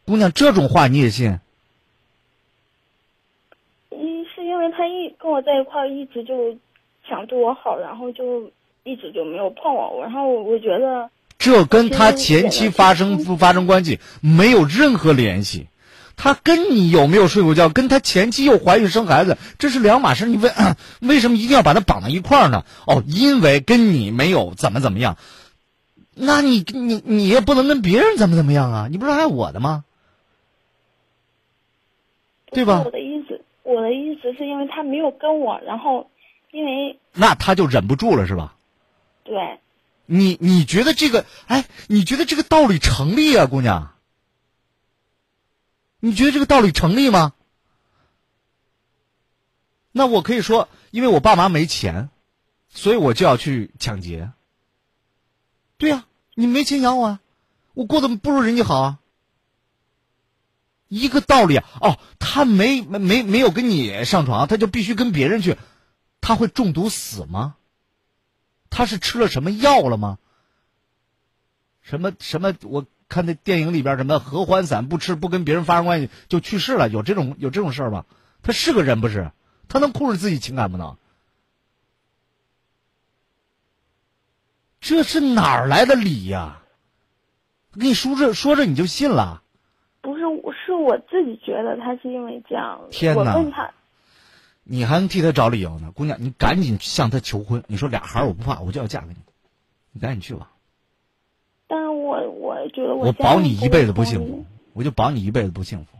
[0.05, 1.39] 姑娘，这种话你也信？
[3.89, 6.55] 一是因为他一跟我在一块儿，一直就
[7.07, 8.49] 想对我好，然后就
[8.83, 10.01] 一直就没有碰我。
[10.01, 15.67] 然后我觉得这跟他前妻发生不发生关系没有任何联系。
[16.21, 17.69] 他跟你有没有睡过觉？
[17.69, 20.25] 跟他前妻又怀孕生孩子，这是两码事。
[20.25, 20.51] 你为
[20.99, 22.65] 为什么一定要把他绑在一块儿呢？
[22.85, 25.17] 哦，因为跟你没有怎么怎么样，
[26.13, 28.87] 那你你你也不能跟别人怎么怎么样啊？
[28.91, 29.85] 你不是爱我的吗？
[32.51, 32.81] 对吧？
[32.83, 36.09] 我的意思，我的意思是因为他没有跟我，然后
[36.51, 38.55] 因为那他就忍不住了，是吧？
[39.23, 39.59] 对。
[40.05, 41.23] 你你觉得这个？
[41.47, 43.93] 哎，你觉得这个道理成立啊，姑娘？
[45.99, 47.33] 你觉得这个道理成立吗？
[49.91, 52.09] 那我可以说，因为我爸妈没钱，
[52.69, 54.31] 所以我就要去抢劫。
[55.77, 57.19] 对呀，你没钱养我啊，
[57.73, 58.99] 我过得不如人家好啊。
[60.87, 61.65] 一个道理啊。
[61.81, 65.57] 哦，他没没没没有跟你上床，他就必须跟别人去，
[66.21, 67.57] 他会中毒死吗？
[68.69, 70.17] 他是吃了什么药了吗？
[71.81, 72.85] 什么什么我？
[73.09, 78.05] 看那电影里边什么合欢散不吃不跟别人发生关系就去世了，有这种有这种事儿吗？
[78.41, 79.31] 他是个人不是？
[79.67, 80.95] 他能控制自己情感不能？
[84.79, 86.61] 这是哪儿来的理呀？
[87.73, 89.43] 跟你说着说着你就信了？
[90.01, 90.21] 不是，
[90.65, 92.79] 是我自己觉得他是因为这样。
[92.91, 93.33] 天哪！
[93.35, 93.71] 我问他，
[94.63, 95.91] 你还能替他找理由呢？
[95.91, 97.63] 姑娘，你赶紧向他求婚。
[97.67, 99.15] 你说俩孩儿我不怕，我就要嫁给你，
[99.91, 100.51] 你赶紧去吧。
[101.67, 102.21] 但是我
[102.63, 105.97] 我觉得我保你一辈子不幸福，我就保你一辈子不幸福，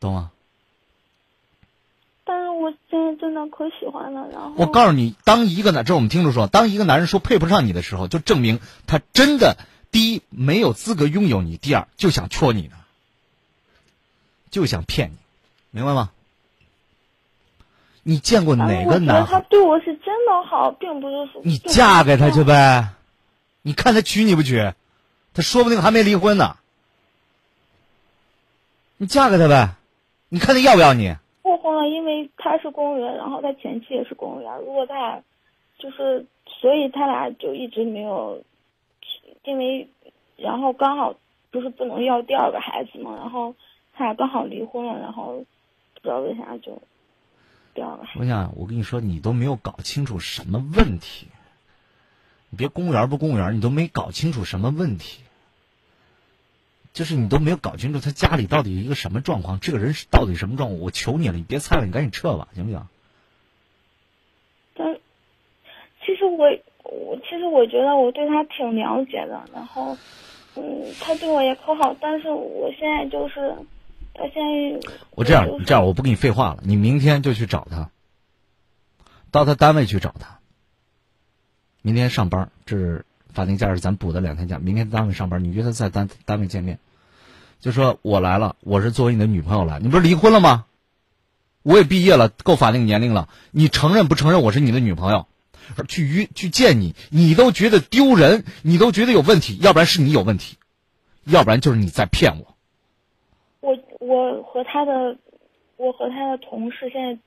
[0.00, 0.30] 懂吗？
[2.24, 9.56] 但是我现在真的可喜欢了，然后我告诉你，当一个男，这是我们听着说，当一个男人说配不上你的时候，就证明他真的
[9.90, 12.76] 第一没有资格拥有你，第二就想戳你呢，
[14.50, 15.16] 就想骗你，
[15.70, 16.10] 明白吗？
[18.04, 19.26] 你见过哪个男？
[19.26, 22.88] 他对我是真的好，并不是说你嫁给他去呗，
[23.62, 24.72] 你看他娶你不娶？
[25.34, 26.56] 他说不定还没离婚呢。
[28.98, 29.76] 你嫁给他呗，
[30.28, 31.16] 你看他要不要你？
[31.42, 34.58] 不婚了，因为他是公务员，然后他前妻也是公务员。
[34.58, 35.22] 如果他俩
[35.78, 36.24] 就是，
[36.60, 38.44] 所以他俩就一直没有，
[39.44, 39.88] 因为
[40.36, 41.14] 然后刚好
[41.50, 43.54] 就是不能要第二个孩子嘛，然后
[43.94, 45.44] 他俩刚好离婚了，然后
[45.94, 46.80] 不知道为啥就
[47.74, 48.20] 第二个孩子。
[48.20, 51.26] 我想，我跟你说，你都没有搞清楚什么问题。
[52.52, 55.22] 你别公务员不公务员，你都没搞清楚什么问题。
[56.92, 60.78] 就是你都没有搞清楚他家里到底一个什么状况，这个人是到底什么状况？
[60.78, 62.86] 我求你了，你别猜了，你赶紧撤吧，行不行？
[64.74, 64.94] 但
[66.04, 66.50] 其实我
[66.84, 69.96] 我其实我觉得我对他挺了解的，然后
[70.54, 73.56] 嗯，他对我也可好，但是我现在就是
[74.12, 77.90] 他现在我这样这样，我不跟你废话了，你明天就去找他，
[79.30, 80.41] 到他单位去找他。
[81.82, 83.04] 明天上班，这是。
[83.34, 86.78] 法定假日咱补的两天假，明天单位上班，你约他在单单位见面，
[87.60, 90.66] 就说我来了，我是作为你的女朋友来，你不是离婚了吗？
[91.62, 95.26] 我也毕业了，够法定年龄了，你承认不承认我是你的女朋友？
[95.88, 100.58] 去约去见你，你都觉得丢人，你都觉得有问题，要不然是你有问题，
[101.24, 102.54] 要不然就是你在骗我。
[103.60, 105.16] 我我和他的，
[105.78, 107.18] 我和他的同事现在。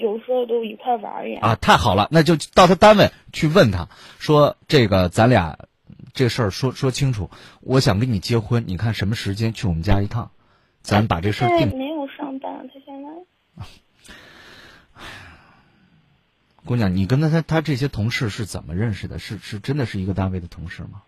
[0.00, 1.40] 有时候都一块玩呀！
[1.42, 5.58] 啊，太好了，那就到他单位去问他，说这个咱俩
[6.14, 7.28] 这事儿说说清楚。
[7.60, 10.30] 我想跟你结婚，你看什么时间去我们家一趟，
[10.80, 11.76] 咱把这事儿定。
[11.76, 13.08] 没有上班，他现在。
[16.64, 19.18] 姑娘，你跟他他他这些同事是怎么认识的？
[19.18, 21.02] 是是真的是一个单位的同事吗？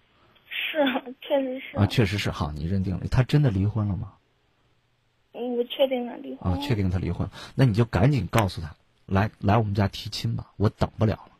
[0.48, 0.84] 是，
[1.22, 1.78] 确实是。
[1.78, 2.30] 啊，确实是。
[2.30, 4.12] 好，你认定了，他真的离婚了吗？
[5.34, 6.52] 嗯，我确定了离婚。
[6.52, 8.74] 啊，确定他离婚，那你就赶紧告诉他。
[9.12, 11.32] 来来我们家提亲吧，我等不了了，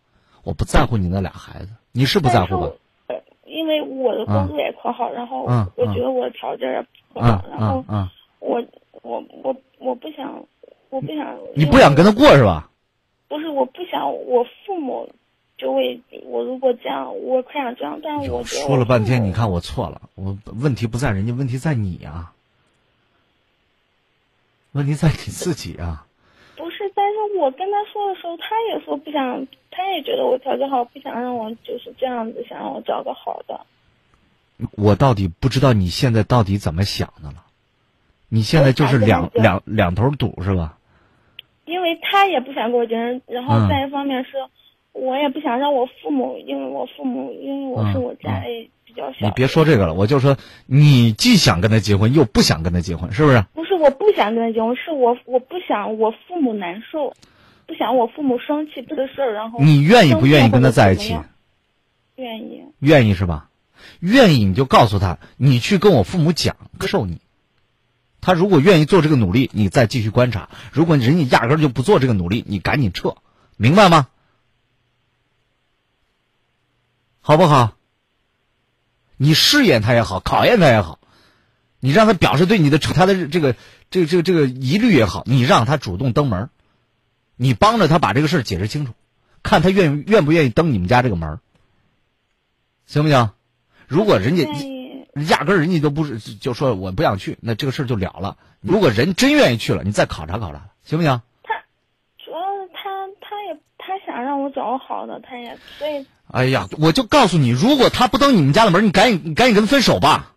[0.45, 2.71] 我不在乎你那俩孩子，你是不在乎吧？
[3.45, 5.45] 因为我的工作也可好，然后
[5.77, 7.85] 我觉得我的条件也不好，然后
[8.39, 8.63] 我
[9.03, 10.45] 我我我不想，
[10.91, 11.37] 我不想。
[11.55, 12.71] 你不想跟他过是吧？
[13.29, 15.11] 不是，我不想我父母
[15.59, 22.33] 就会我如果这样，我可想这样，但是我说了半天，你看我错了，我问题不在人家，问题在你啊，
[24.73, 26.07] 问题在你自己啊。
[27.43, 33.61] 我跟他说的时候，他也说不想，他也觉得我条件好，不想让我就是这样子，想让我找个好的。
[34.77, 37.45] 我到底不知道你现在到底怎么想的了？
[38.29, 40.79] 你现在就是两两两头堵是吧？
[41.65, 44.31] 因为他也不想跟我结婚，然后再一方面是，
[44.93, 49.27] 我也不想让我父母，因为我父母，因为我是我家里比较小。
[49.27, 50.37] 你别说这个了，我就说
[50.67, 53.43] 你既想跟他结婚，又不想跟他结婚，是不是？
[53.53, 57.13] 不是我不想跟他结婚，是我我不想我父母难受，
[57.73, 61.17] 不想我父母生气这个事儿，然后你愿意不愿意跟他在一起？
[62.17, 62.65] 愿意。
[62.81, 63.49] 愿意是吧？
[63.99, 67.19] 愿意你就告诉他，你去跟我父母讲，受你。
[68.21, 73.17] 他如果愿意做这个努力，你再继续观察；如果人家压根就不做这个努力，你赶紧撤，
[73.57, 74.09] 明白吗？
[77.23, 77.73] 好不好？
[79.17, 80.99] 你试验他也好，考验他也好。
[81.81, 83.57] 你让他表示对你的他的这个
[83.89, 86.51] 这个这个这个疑虑也好，你让他主动登门，
[87.43, 88.93] 你帮着他把这个事儿解释清楚，
[89.43, 91.41] 看他愿愿不愿意登你们家这个门，
[92.87, 93.31] 行不行？
[93.89, 94.45] 如果人家
[95.29, 98.37] 压根儿人家都不是就说我不想去，那这个事儿就了了。
[98.61, 101.21] 如果人真愿意去了，你再考察考察，行不行？
[101.43, 101.53] 他
[102.25, 106.07] 主要是他他也他想让我找个好的，他也所以。
[106.29, 110.35] 哎呀，我就告诉你，如果他不登你们家的门，你赶紧你赶紧跟他分手吧。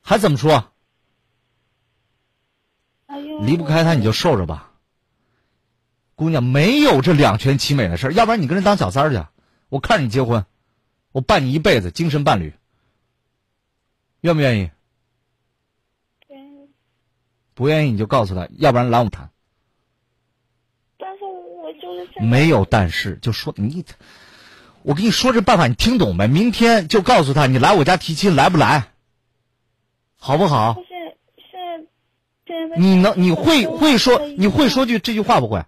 [0.00, 0.72] 还怎么说？
[3.42, 4.65] 离不开他你就受着吧，
[6.16, 9.22] 姑娘，没有这两全其美的事儿要不然你跟人当小三儿去，
[9.68, 10.46] 我看着你结婚，
[11.12, 12.54] 我伴你一辈子，精神伴侣，
[14.22, 14.70] 愿不愿意？
[16.28, 16.68] 愿意。
[17.52, 19.30] 不愿意你就告诉他，要不然来我们谈。
[20.98, 23.84] 但是我就就是没有但是，就说你，
[24.82, 26.26] 我跟你说这办法，你听懂没？
[26.28, 28.88] 明天就告诉他你来我家提亲，来不来？
[30.18, 30.82] 好不好？
[30.88, 31.86] 现在现在
[32.46, 35.62] 现在你能你会会说你会说句这句话不会？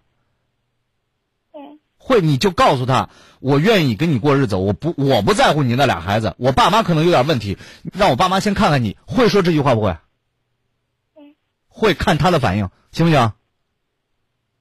[2.09, 7.59] 会你就告诉他，我愿意跟你过日子，我不我不在乎你那俩孩子，我爸妈可能有点问题，
[7.92, 9.98] 让我爸妈先看看你会说这句话不会？
[11.68, 13.32] 会看他的反应，行不行？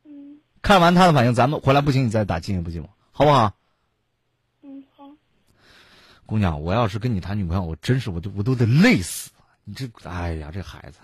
[0.03, 0.41] 嗯。
[0.61, 3.53] 看完他的反应，咱们回来不行，你再打进一步寂寞，好不好？
[4.61, 5.05] 嗯，好。
[6.25, 9.31] 姑娘，我要是跟你谈女朋友，我真是我都我都得累死。
[9.63, 10.99] 你这，哎呀，这孩子。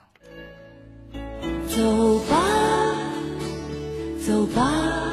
[1.70, 2.36] 走吧，
[4.26, 5.13] 走吧，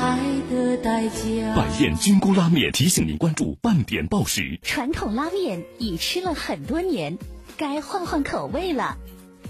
[0.00, 1.54] 爱的代价。
[1.56, 4.58] 百宴菌菇拉面提醒您关注半点报时。
[4.62, 7.18] 传统拉面已吃了很多年，
[7.56, 8.96] 该换换口味了。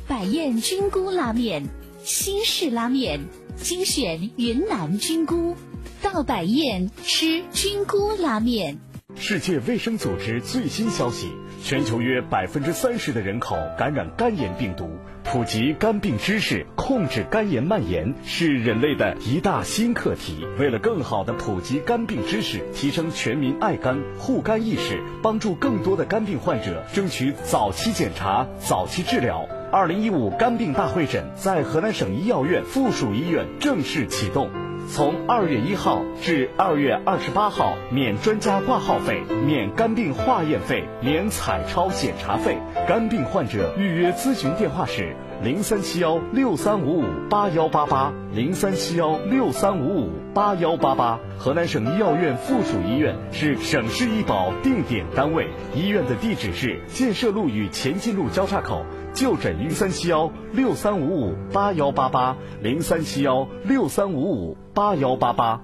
[0.07, 1.67] 百宴菌菇拉面，
[2.03, 3.21] 新式拉面，
[3.57, 5.55] 精选云南菌菇，
[6.01, 8.79] 到百宴吃菌菇拉面。
[9.17, 11.29] 世界卫生组织最新消息：
[11.63, 14.99] 全球约百分之三十的人口感染肝炎病毒。
[15.25, 20.47] 普及肝病知识，控制肝炎蔓延，是人类的一大新课题。
[20.59, 29.47] 为了更好的普及肝病知识，提升全民爱肝护肝意识，帮助更多的肝病患者争取早期检查、早期治疗。
[29.71, 34.68] 二零一五肝病大会诊在河南省医药院附属医院正式启动。
[34.91, 42.57] 从二月一号至二月二十八号，免专家挂号费，免肝病化验费，免彩超检查费。
[42.89, 51.21] 肝病患者预约咨询电话时零三七幺六三五五八幺八八，零三七幺六三五五八幺八八。
[51.39, 58.85] 河南省医药院附属医院是省市医保定点单位，医院的地址是建设路与前进路交叉口。
[59.15, 65.63] 就诊零三七幺六三五五八幺八八零三七幺六三五五八幺八八，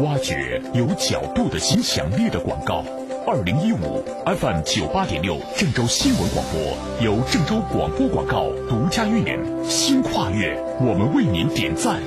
[0.00, 2.84] 挖掘有角度的新响丽的广告。
[3.30, 12.00] 二零一五 FM 九八点六郑州新闻广播由郑州广播广告独家运营，新跨越，我们为您点赞。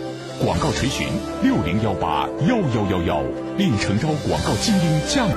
[0.44, 1.08] 广告垂询
[1.44, 3.24] 六零幺八幺幺幺幺，
[3.56, 5.28] 令诚招广告精英加。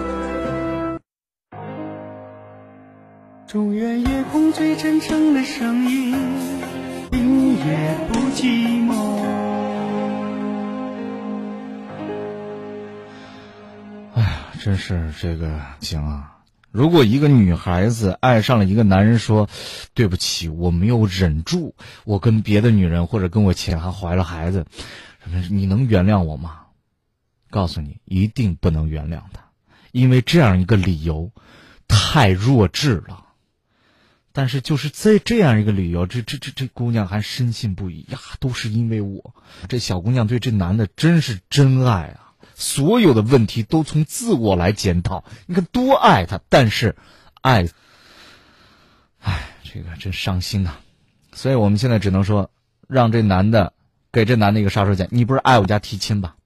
[3.47, 6.16] 中原夜空最真诚的声音，
[7.11, 9.34] 今夜不寂寞。
[14.64, 16.38] 真是这个行啊！
[16.70, 19.46] 如果一个女孩子爱上了一个男人，说
[19.92, 24.64] ：“对不起，我没有忍住，我跟别的女人或者跟我前还怀了孩子，
[25.50, 26.62] 你能原谅我吗？”
[27.52, 29.50] 告诉你，一定不能原谅他，
[29.92, 31.30] 因为这样一个理由
[31.86, 33.26] 太弱智了。
[34.32, 39.34] 但是就是这这样一个理由，这这这这姑娘还深信不疑呀，都是因为我。
[39.68, 42.24] 这小姑娘对这男的真是真爱啊，
[42.55, 45.24] 所有的问题都从自我来检讨。
[45.46, 46.96] 你看多爱他，但是
[47.40, 47.68] 爱，
[49.20, 50.76] 唉，这个真伤心呐。
[51.32, 52.50] 所以我们现在只能说，
[52.88, 53.72] 让这男的
[54.12, 55.08] 给这男的一个杀手锏。
[55.11, 56.37] 你不是爱我家提亲吧？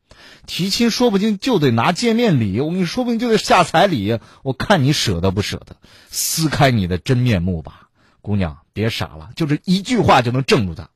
[0.47, 5.77] 提亲说不定就得拿见面礼，我跟你说不定就得下彩礼，我看你舍得不舍得，
[6.09, 7.89] 撕开你的真面目吧，
[8.23, 10.89] 姑娘，别傻了，就这一句话就能镇住他。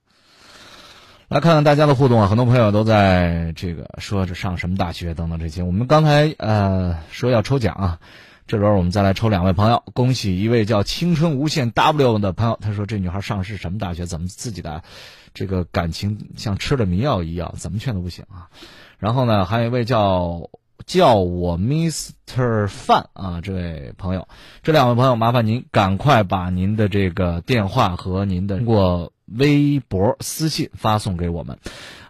[1.33, 5.63] 来看看大家的互动啊，很多朋友都在这个说这上什么大学等等这些。
[5.63, 7.99] 我们刚才呃说要抽奖啊，
[8.47, 14.05] 这轮我们再来抽两位朋友，恭喜一位叫青春无限 W 的朋友，他说这女孩上的是什么大学？
[14.05, 14.83] 怎么自己的
[15.33, 18.51] 这个感情像吃了迷药一样，怎么劝都不行啊？
[18.99, 20.51] 然后呢，还有一位叫
[20.85, 22.69] 叫我 Mr.
[22.69, 24.29] 范啊，这位朋友，
[24.63, 29.12] 这两位朋友，麻烦您赶快把您的这个电话和您的通过。
[29.27, 31.59] 微博私信发送给我们，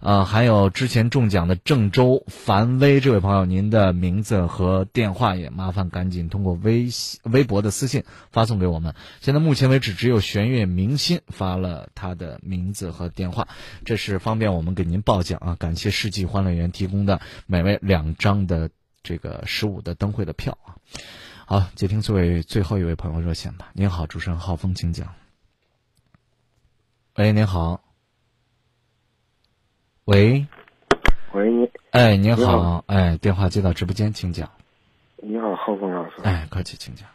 [0.00, 8.94] 呃，还有之前中奖的郑州樊威这位朋友，您的名字和电话也麻烦赶紧通过微信、微博的私信发送给我们。
[9.20, 13.46] 现在目前为止，只有玄月明星发了他的名字和电话，
[13.84, 15.56] 这是方便我们给您报奖啊！
[15.58, 18.70] 感谢世纪欢乐园提供的每位两张的
[19.02, 20.74] 这个十五的灯会的票啊！
[21.46, 23.70] 好，接听最位最后一位朋友热线吧。
[23.74, 25.21] 您好，主持人浩峰，请讲。
[27.18, 27.78] 喂，您好。
[30.06, 30.46] 喂，
[31.32, 31.70] 喂，你。
[31.90, 34.48] 哎，您好，哎，电话接到直播间，请讲。
[35.18, 36.12] 你好，浩峰老师。
[36.24, 37.06] 哎，客气，请讲。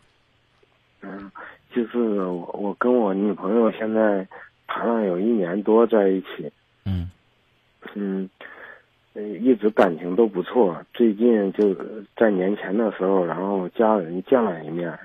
[1.02, 1.32] 嗯，
[1.74, 4.28] 就是我，我跟我女朋友现在
[4.68, 6.52] 谈了有一年多在一起。
[6.86, 7.10] 嗯。
[7.95, 8.30] 嗯，
[9.15, 10.80] 一直感情都不错。
[10.94, 11.76] 最近就
[12.15, 14.95] 在年前的时候，然后家人见了一面。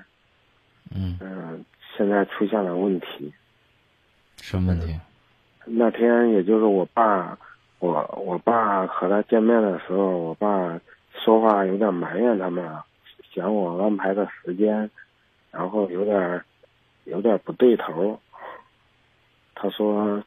[0.95, 1.17] 嗯。
[1.19, 1.65] 嗯，
[1.97, 3.33] 现在出现了问题。
[4.37, 4.99] 什么问题？
[5.65, 7.37] 那天也就是我爸，
[7.79, 10.79] 我我爸和他见面的时候，我爸
[11.13, 12.69] 说话有点埋怨他们。
[13.33, 14.89] 嫌我安排的时间，
[15.49, 16.43] 然后有点
[17.05, 18.19] 有点不对头。
[19.55, 20.23] 他说，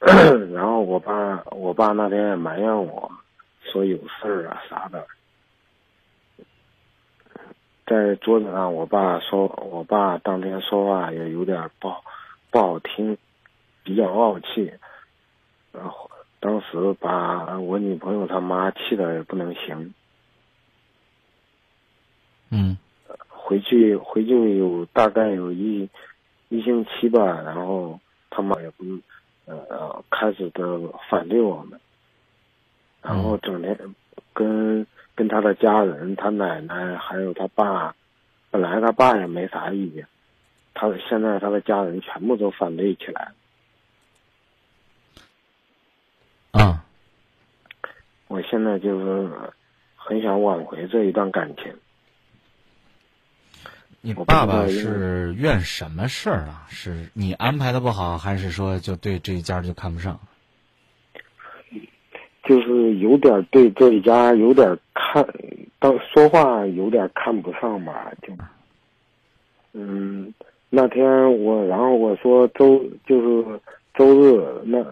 [0.52, 3.12] 然后我爸我爸那天也埋怨我，
[3.62, 5.06] 说有事儿啊啥的。
[7.86, 12.02] 在桌子上，我爸说，我爸当天说话也有点不好
[12.50, 13.16] 不好听，
[13.88, 14.70] 比较傲气。
[15.72, 16.10] 然后
[16.40, 19.94] 当时把我女朋友他妈气的也不能行。
[22.50, 22.76] 嗯，
[23.28, 25.88] 回去回去有大概有一
[26.50, 27.98] 一星期吧，然后
[28.28, 28.84] 他妈也不
[29.46, 30.62] 呃开始的
[31.08, 31.80] 反对我们，
[33.00, 33.94] 然后整天
[34.34, 37.94] 跟跟他的家人，他奶奶还有他爸，
[38.50, 40.06] 本来他爸也没啥意见，
[40.74, 43.32] 他现在他的家人全部都反对起来
[46.58, 46.84] 啊，
[48.26, 49.30] 我现在就是
[49.94, 51.72] 很想挽回这一段感情。
[54.00, 56.66] 你爸爸是怨什么事儿啊？
[56.68, 60.18] 是你安排的不好，还是说就对这一家就看不上？
[62.42, 65.24] 就是有点对这一家有点看，
[65.78, 68.32] 当说话有点看不上吧，就。
[69.74, 70.34] 嗯，
[70.70, 71.04] 那天
[71.44, 73.60] 我然后我说周就是
[73.94, 74.82] 周日那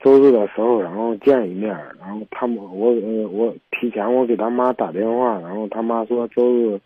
[0.00, 1.68] 周日的时候，然后见一面，
[1.98, 2.92] 然后他们我
[3.30, 6.80] 我提前我给他妈打电话，然后他妈说周日。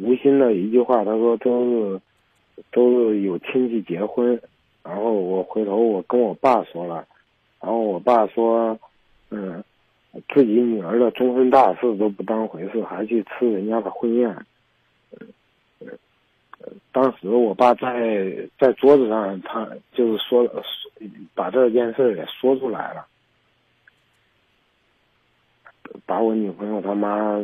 [0.00, 2.00] 无心的一句话，他说周日，
[2.72, 4.40] 周日有亲戚结婚，
[4.82, 7.04] 然后我回头我跟我爸说了，
[7.60, 8.78] 然后我爸说，
[9.30, 9.62] 嗯，
[10.32, 14.34] 自己女儿的终身大事都不当回事，还去吃人家的婚宴，
[16.92, 20.44] 当时我爸在在桌子上，他就是说，
[21.34, 23.06] 把这件事也说出来了，
[26.04, 27.38] 把我女朋友他妈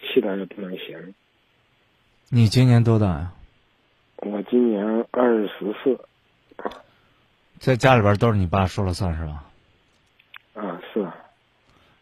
[0.00, 1.14] 气的也不能行。
[2.28, 3.32] 你今年多大呀？
[4.16, 5.98] 我今年二十四。
[7.58, 9.44] 在家里边都是你爸说了算是吧？
[10.54, 11.06] 啊，是。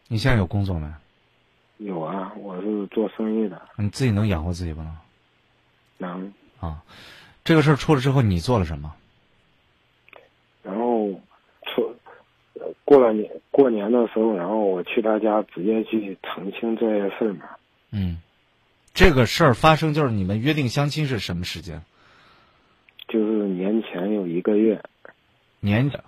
[0.07, 0.87] 你现在有工作没？
[1.77, 3.61] 有啊，我是做生意的。
[3.77, 4.97] 你自己能养活自己不能？
[6.03, 6.33] 能。
[6.59, 6.83] 啊，
[7.43, 8.93] 这个事儿出了之后，你做了什么？
[10.61, 11.09] 然后
[11.65, 11.95] 出
[12.85, 17.45] 过了年过年的时候，然后我去他家直接去澄清这些事嘛。
[17.91, 18.21] 嗯。
[18.93, 21.81] 这个事儿发生就是你们约定相亲是什么时间？
[23.07, 24.81] 就是年前有一个月。
[25.59, 26.03] 年的。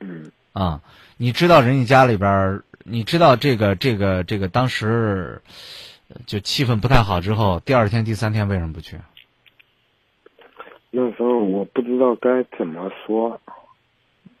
[0.00, 0.32] 嗯。
[0.52, 0.82] 啊，
[1.16, 5.40] 你知道人家家里边儿，你知道这个这个这个当时
[6.26, 8.98] 就气氛不太好之后，第二天第三天为什么不去？
[10.90, 13.40] 那时候我不知道该怎么说。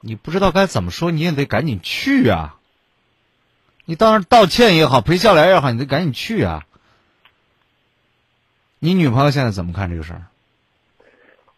[0.00, 2.58] 你不知道该怎么说，你也得赶紧去啊！
[3.84, 6.64] 你当然道歉也好，赔笑脸也好，你得赶紧去啊！
[8.78, 10.22] 你女朋友现在怎么看这个事儿？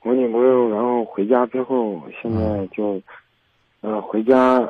[0.02, 3.00] 我女朋友，然后回家之后，现在就，
[3.82, 4.68] 呃，回家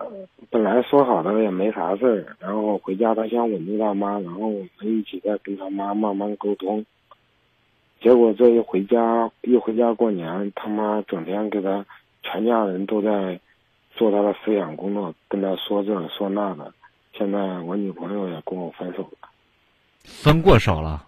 [0.50, 6.84] 本来说好的也没啥事儿，然后回家她想稳住他妈，然后我们一起再跟她妈慢慢沟通。
[8.02, 11.86] 结果这一回家，一回家过年，他妈整天给他
[12.22, 13.40] 全家人都在
[13.94, 16.74] 做他的思想工作，跟他说这说那的。
[17.14, 19.28] 现在我女朋友也跟我分手了，
[20.02, 21.06] 分过手了。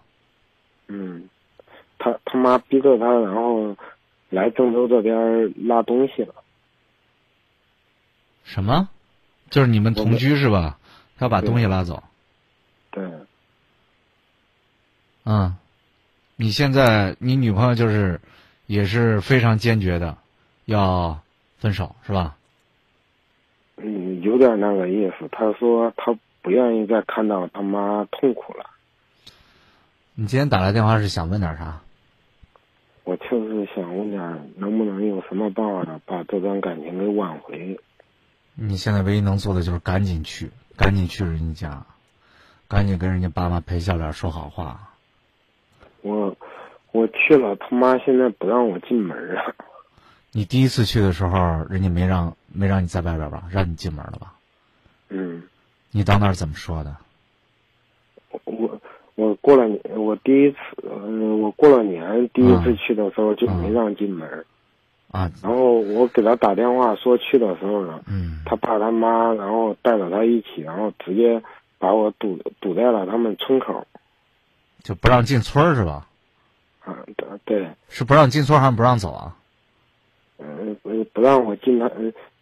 [0.87, 1.29] 嗯。
[1.97, 3.75] 他他妈逼着他，然后
[4.29, 6.35] 来郑州这边拉东西了。
[8.43, 8.89] 什么？
[9.49, 10.77] 就是你们同居是吧？
[11.17, 12.03] 他要把东西拉走。
[12.91, 13.03] 对。
[15.23, 15.55] 嗯，
[16.35, 18.19] 你现在你女朋友就是
[18.65, 20.17] 也是非常坚决的
[20.65, 21.21] 要
[21.57, 22.37] 分手是吧？
[23.77, 25.27] 嗯，有点那个意思。
[25.31, 28.69] 她说她不愿意再看到他妈痛苦了。
[30.13, 31.81] 你今天打来电话是想问点啥？
[33.03, 37.79] 我就是想问点，能不能有什么办法把这段感情给挽回？
[38.55, 41.85] 你现在唯一能做的就是赶紧去，赶紧去人家，
[42.67, 44.94] 赶紧跟人家爸妈赔笑脸说好话。
[46.05, 46.35] 我
[46.91, 49.53] 我去了，他妈现在不让我进门啊。
[50.31, 53.43] 你第一次去的时候，人家没让没让你在外边吧？
[53.49, 54.33] 让你进门了吧？
[55.09, 55.41] 嗯。
[55.91, 56.95] 你到那儿怎么说的？
[58.43, 58.79] 我
[59.15, 64.45] 我过了年，我第一次，嗯，我过了年第一次去的时候就没让进门。
[65.09, 65.31] 啊。
[65.41, 71.41] 然后我给他打电话说去的时候呢，嗯，他爸他妈然后带着他一起，然后直接
[71.79, 73.87] 把我堵堵在了他们村口，
[74.85, 76.07] 就不让进村是吧？
[76.81, 76.95] 啊，
[77.43, 77.67] 对。
[77.89, 79.35] 是不让进村还是不让走啊？
[80.37, 80.77] 嗯，
[81.11, 81.89] 不让我进他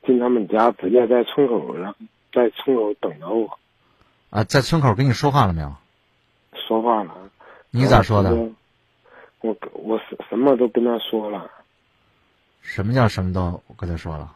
[0.05, 1.95] 进他们家，直接在村口，然后
[2.33, 3.57] 在村口等着我。
[4.29, 5.73] 啊，在村口跟你说话了没有？
[6.67, 7.15] 说话了。
[7.71, 8.35] 你咋说的？
[9.39, 11.49] 我我什什么都跟他说了。
[12.61, 14.35] 什么叫什么都跟他说了？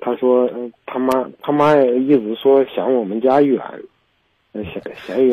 [0.00, 0.48] 他说
[0.86, 3.60] 他妈他妈一直说想我们家远。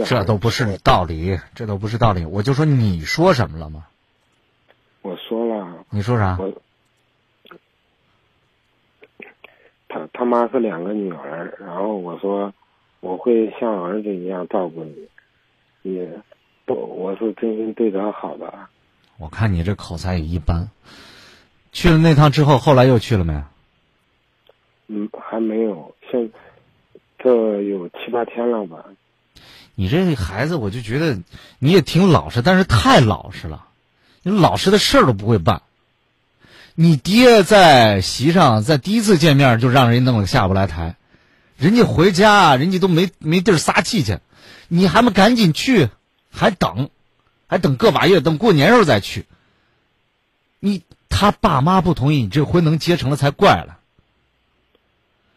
[0.05, 2.25] 这都不是道理，这都不是道理。
[2.25, 3.87] 我就说你说什么了吗？
[5.01, 5.85] 我说了。
[5.89, 6.37] 你说啥？
[6.39, 6.53] 我
[9.89, 12.53] 他他妈是两个女儿，然后我说
[12.99, 15.07] 我会像儿子一样照顾你，
[15.81, 16.21] 也
[16.65, 18.53] 不我是真心对他好的。
[19.17, 20.69] 我看你这口才也一般。
[21.71, 23.43] 去了那趟之后，后来又去了没？
[24.87, 26.31] 嗯，还没有，现
[27.17, 28.85] 这有七八天了吧。
[29.79, 31.19] 你这孩子，我就觉得
[31.59, 33.67] 你也挺老实，但是太老实了。
[34.23, 35.61] 你老实的事儿都不会办。
[36.73, 40.95] 你爹在席上，在第一次见面就让人弄得下不来台，
[41.57, 44.17] 人家回家，人家都没没地儿撒气去，
[44.67, 45.89] 你还不赶紧去，
[46.31, 46.89] 还等，
[47.45, 49.27] 还等个把月，等过年时候再去。
[50.59, 53.77] 你他爸妈不同意，你这婚能结成了才怪了。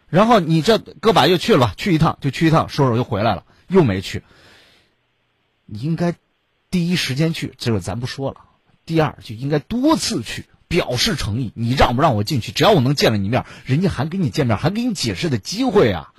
[0.08, 4.22] 然后你这个把月去了吧，去一趟就去一趟，说说又回来了，又没去。
[5.64, 6.14] 你应该
[6.70, 8.42] 第一时间去，这个咱不说了。
[8.84, 10.44] 第二就应该多次去。
[10.68, 12.52] 表示诚意，你让不让我进去？
[12.52, 16.12] 只要我能见了你面，人家还跟你见面，还给你解释的机会啊！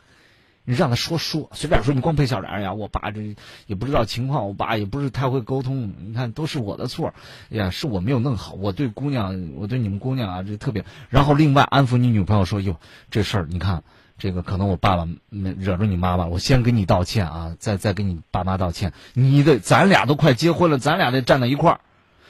[0.66, 2.74] 你让他说说，随便说，你光赔笑脸呀！
[2.74, 7.14] 我爸这也不知道情况，我爸也不是太会沟通，你看都是我的错，
[7.50, 8.52] 哎呀，是我没有弄好。
[8.56, 10.84] 我对姑娘，我对你们姑娘啊，这特别。
[11.08, 12.78] 然后另外安抚你女朋友说：“哟，
[13.10, 13.86] 这事儿你看，
[14.22, 18.94] 这个可能我爸爸惹着你妈妈，我先跟你道歉啊，再再跟你爸妈道歉。
[19.14, 21.80] 你的，咱俩都快结婚了，咱俩得站在一块儿。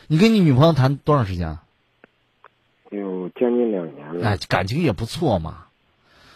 [0.07, 1.63] 你跟你女朋友谈多长时间啊？”
[2.91, 5.65] 有将近两年了，哎，感情也不错嘛，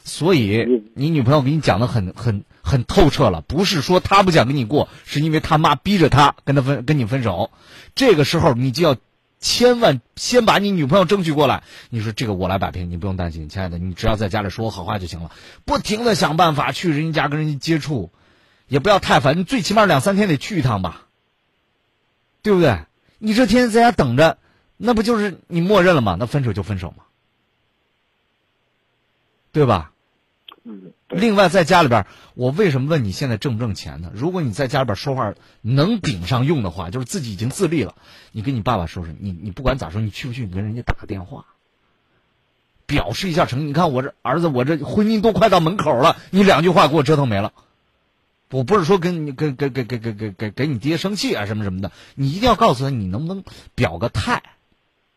[0.04, 7.50] 所以你女朋友给你讲的很很很透彻了，不是说她不想跟你过，是因为他妈逼着她跟她分跟你分手，
[7.96, 8.98] 这个时候你就要
[9.46, 11.62] 千万先把你女朋友争取过来，
[11.92, 15.30] 你说这个我来摆平，你不用担心，亲爱的，你只要在家里说我好话就行了，
[15.66, 18.10] 不停的想办法去人家跟人家接触，
[18.68, 21.06] 也不要太烦，你最起码两三天得去一趟吧，
[22.42, 22.86] 对不对？
[23.20, 24.40] 你这天天在家等着。
[24.78, 26.18] 那不就是你默认了吗？
[26.20, 27.04] 那分手就分手嘛，
[29.54, 29.94] 对吧？
[30.66, 30.92] 嗯。
[31.10, 34.12] 另外，在家里边，我为什么问你现在挣不挣钱呢？
[34.14, 37.96] 如果你在家里边说话能顶上用的话，就是自己已经自立了，
[38.32, 40.46] 你跟你爸爸说说，你你不管咋说，你去不去？
[40.46, 41.46] 你跟人家打个电话，
[42.86, 43.64] 表示一下诚意。
[43.66, 47.54] 你看我这儿子，我这婚姻都快到门口了，你两句话给我折腾没了。
[48.52, 53.44] 我不是说跟你跟跟跟跟跟跟你爹生气啊什么什么的，你一定要告诉他，你能不能
[53.76, 54.44] 表个态。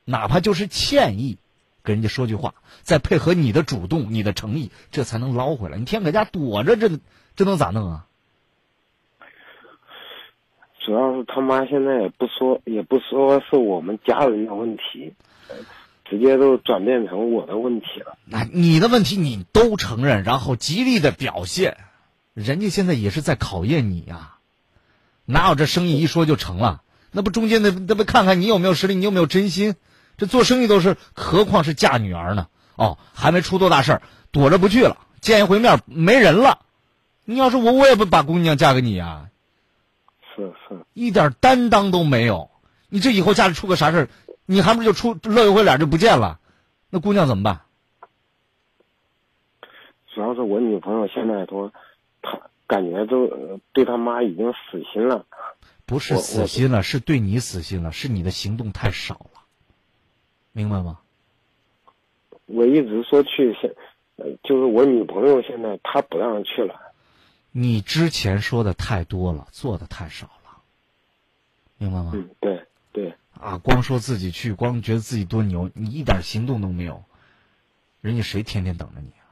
[0.05, 1.37] 哪怕就是歉意，
[1.83, 5.79] 跟人家说句话，再配合你的主动、你的诚意，这才能捞回来。
[5.79, 6.99] 你天天搁家躲着，这
[7.37, 8.05] 这能咋弄啊？
[10.81, 15.13] 主要是他妈现在也不说，也不说是我们家人的问题，
[16.07, 18.17] 直接都转变成我的问题了。
[18.25, 21.77] 那你的问题你都承认，然后极力的表现，
[22.33, 24.37] 人家现在也是在考验你呀。
[25.27, 26.83] 哪有这生意一说就成了？
[27.13, 29.75] 那不中间那那不看看你有没有实力，你有没有真心？
[30.19, 32.49] 这做生意都是，何况是嫁女儿呢？
[32.77, 36.61] 哦，还没出多大事儿，躲着不去了，见一回面没人了。
[37.25, 39.31] 你要是我，我也不把姑娘嫁给你啊。
[40.37, 42.51] 是是，一点担当都没有。
[42.89, 44.09] 你这以后家里出个啥事儿，
[44.45, 46.41] 你还不是就出露一回脸就不见了？
[46.91, 47.63] 那姑娘怎么办？
[50.15, 51.71] 主要是我女朋友现在都，
[52.23, 55.27] 她感觉都对她妈已经死心了。
[55.87, 59.38] 不是死心了，是对你死心了，是你的行动太少了。
[60.59, 60.99] 明白吗？
[62.47, 63.73] 我一直说去，现，
[64.43, 66.75] 就是我女朋友现在她不让去了。
[67.53, 70.61] 你之前说的太多了，做的太少了，
[71.77, 72.11] 明白吗？
[72.13, 73.15] 嗯，对对。
[73.41, 77.05] 啊，光说自己去，光觉得自己多牛，你一点行动都没有，
[78.01, 79.31] 人家谁天天等着你啊？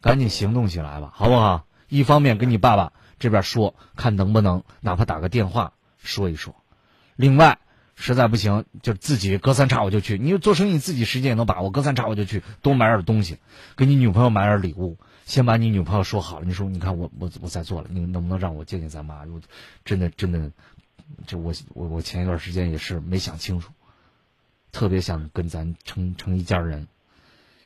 [0.00, 1.66] 赶紧行动起来吧，好不好？
[1.90, 6.54] 一方面跟你爸爸这边说，看能不能哪怕打个电话说一说，
[7.14, 7.58] 另外。
[7.94, 10.18] 实在不行就自己隔三差五就去。
[10.18, 13.38] 你做生意自己时间也能把握，隔三差五就去多买点东西，
[13.76, 14.98] 给你女朋友买点礼物。
[15.26, 19.24] 先把你女朋友说好了，你说你看我我我在做了，你能不能让我见见咱妈？
[19.24, 19.40] 我
[19.82, 20.50] 真的真的，
[21.26, 23.72] 就我我我前一段时间也是没想清楚，
[24.70, 26.88] 特别想跟咱成成一家人。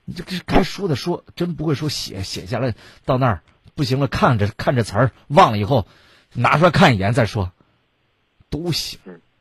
[0.05, 3.42] 你这个该说的说，真不会说写写下来，到那儿
[3.74, 5.88] 不行了，看着看着词儿忘了以后，
[6.34, 7.50] 拿出来看一眼再说，
[8.50, 9.00] 都行。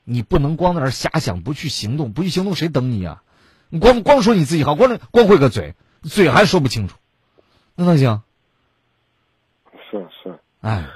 [0.09, 3.23] 你不能光在那儿瞎想，不去行动，不去行动谁等你啊？
[3.67, 6.97] 你光光说你自己好，光光会个嘴，嘴还说不清楚。
[7.75, 8.21] 那能行？
[9.91, 10.87] 是是，哎，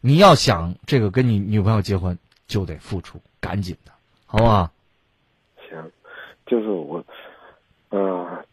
[0.00, 3.92] 你要想这个跟你女朋友结婚，就得付出，赶紧的，
[4.26, 4.72] 好不好？
[5.70, 5.92] 行，
[6.44, 7.04] 就是我，
[7.90, 8.44] 呃，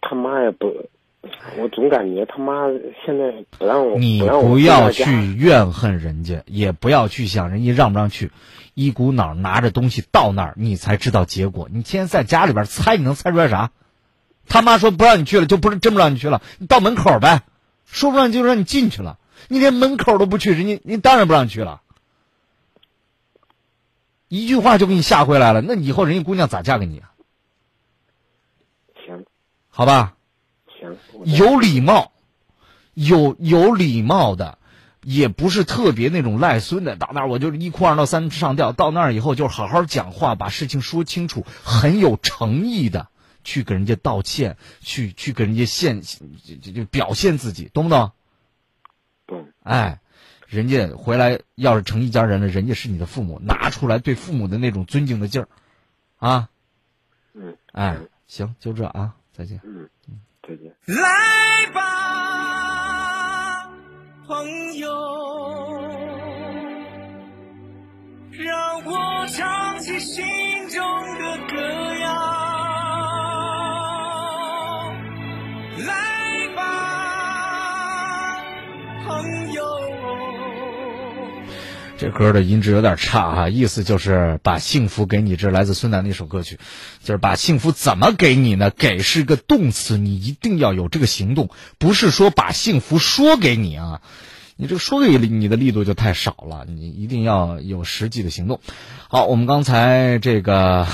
[0.00, 0.66] 他妈也不，
[1.58, 2.68] 我总感觉他妈
[3.04, 8.30] 现在不让我，你不要去怨恨人家，也不要去想人家让不让去，
[8.74, 11.68] 一股脑拿着东西到那儿，你才知道结果。
[11.70, 13.70] 你天天在家里边猜，你能猜出来啥？
[14.46, 16.42] 他妈说不让你去了，就不是真不让你去了。
[16.58, 17.42] 你到门口呗，
[17.86, 19.18] 说不让就让你进去了。
[19.48, 21.80] 你连门口都不去，人家你当然不让你去了。
[24.28, 27.12] 一句话就给你吓回来了，那以后人家姑娘咋嫁给你啊？
[29.06, 29.24] 行，
[29.70, 30.14] 好吧。
[31.24, 32.12] 行，有礼貌，
[32.94, 34.58] 有有礼貌的，
[35.02, 36.96] 也不是特别那种赖孙的。
[36.96, 38.72] 到那儿我就一哭二闹三上吊。
[38.72, 43.08] 到那儿以后就好好讲话，把事情说清楚，很有诚意的。
[43.46, 48.10] 去给人家道歉，去去给人家现就就表现自己，懂不懂？
[49.26, 49.48] 懂。
[49.62, 50.00] 哎，
[50.46, 55.48] 人家回来要是成一家人了，人家是你的父母，拿出来对父母的那种尊敬的劲儿，
[56.16, 56.48] 啊。
[57.34, 57.58] 嗯。
[57.70, 59.60] 哎，行，就这啊，再见。
[59.62, 59.90] 嗯
[60.46, 60.74] 再见。
[60.86, 61.80] 来吧，
[64.26, 64.88] 朋友，
[68.32, 70.24] 让我唱起心
[70.68, 70.78] 中
[71.18, 71.93] 的歌
[82.04, 85.36] 这歌的音质有点差哈，意思就是把幸福给你。
[85.36, 86.58] 这来自孙楠的一首歌曲，
[87.02, 88.70] 就是把幸福怎么给你呢？
[88.70, 91.48] 给是个动词，你一定要有这个行动，
[91.78, 94.02] 不是说把幸福说给你啊。
[94.56, 98.60] 你这个说给你的力度就太少了，你一定要有实际的行动。
[99.08, 100.86] 好，我们刚才这个。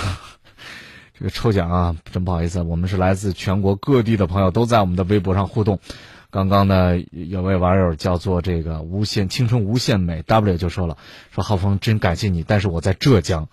[1.18, 5.78] 这个抽奖啊，真不好意思，我们是来自全国各地的朋友，都在我们的微博上互动。
[6.30, 10.96] 刚刚呢，有位网友叫做这个无限青春无限美 W 就说了，
[11.34, 13.48] 说浩峰真感谢你，但是我在浙江，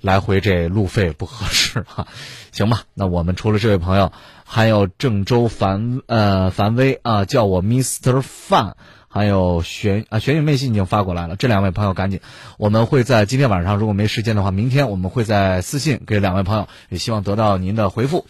[0.00, 2.08] 来回这路费不合适啊。
[2.52, 4.12] 行吧，那我们除了这位朋友，
[4.44, 8.22] 还有郑州樊呃樊威啊，叫我 Mr.
[8.22, 8.72] Fan。
[9.14, 11.36] 还有玄啊，玄宇妹信已经发过来了。
[11.36, 12.20] 这两位朋友赶紧，
[12.56, 18.24] 我们会在今天晚上，如果没时间的话，明天我们会在私信给两位朋友，也希望得到您的回复。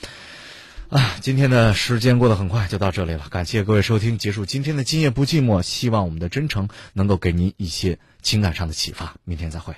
[0.93, 3.27] 啊，今天的时间过得很快，就到这里了。
[3.31, 5.63] 感谢各位收听，结束今天的今夜不寂寞。
[5.63, 9.15] 希望我们的真诚能够给您一些情感上的启发。
[9.25, 9.75] 明天再会。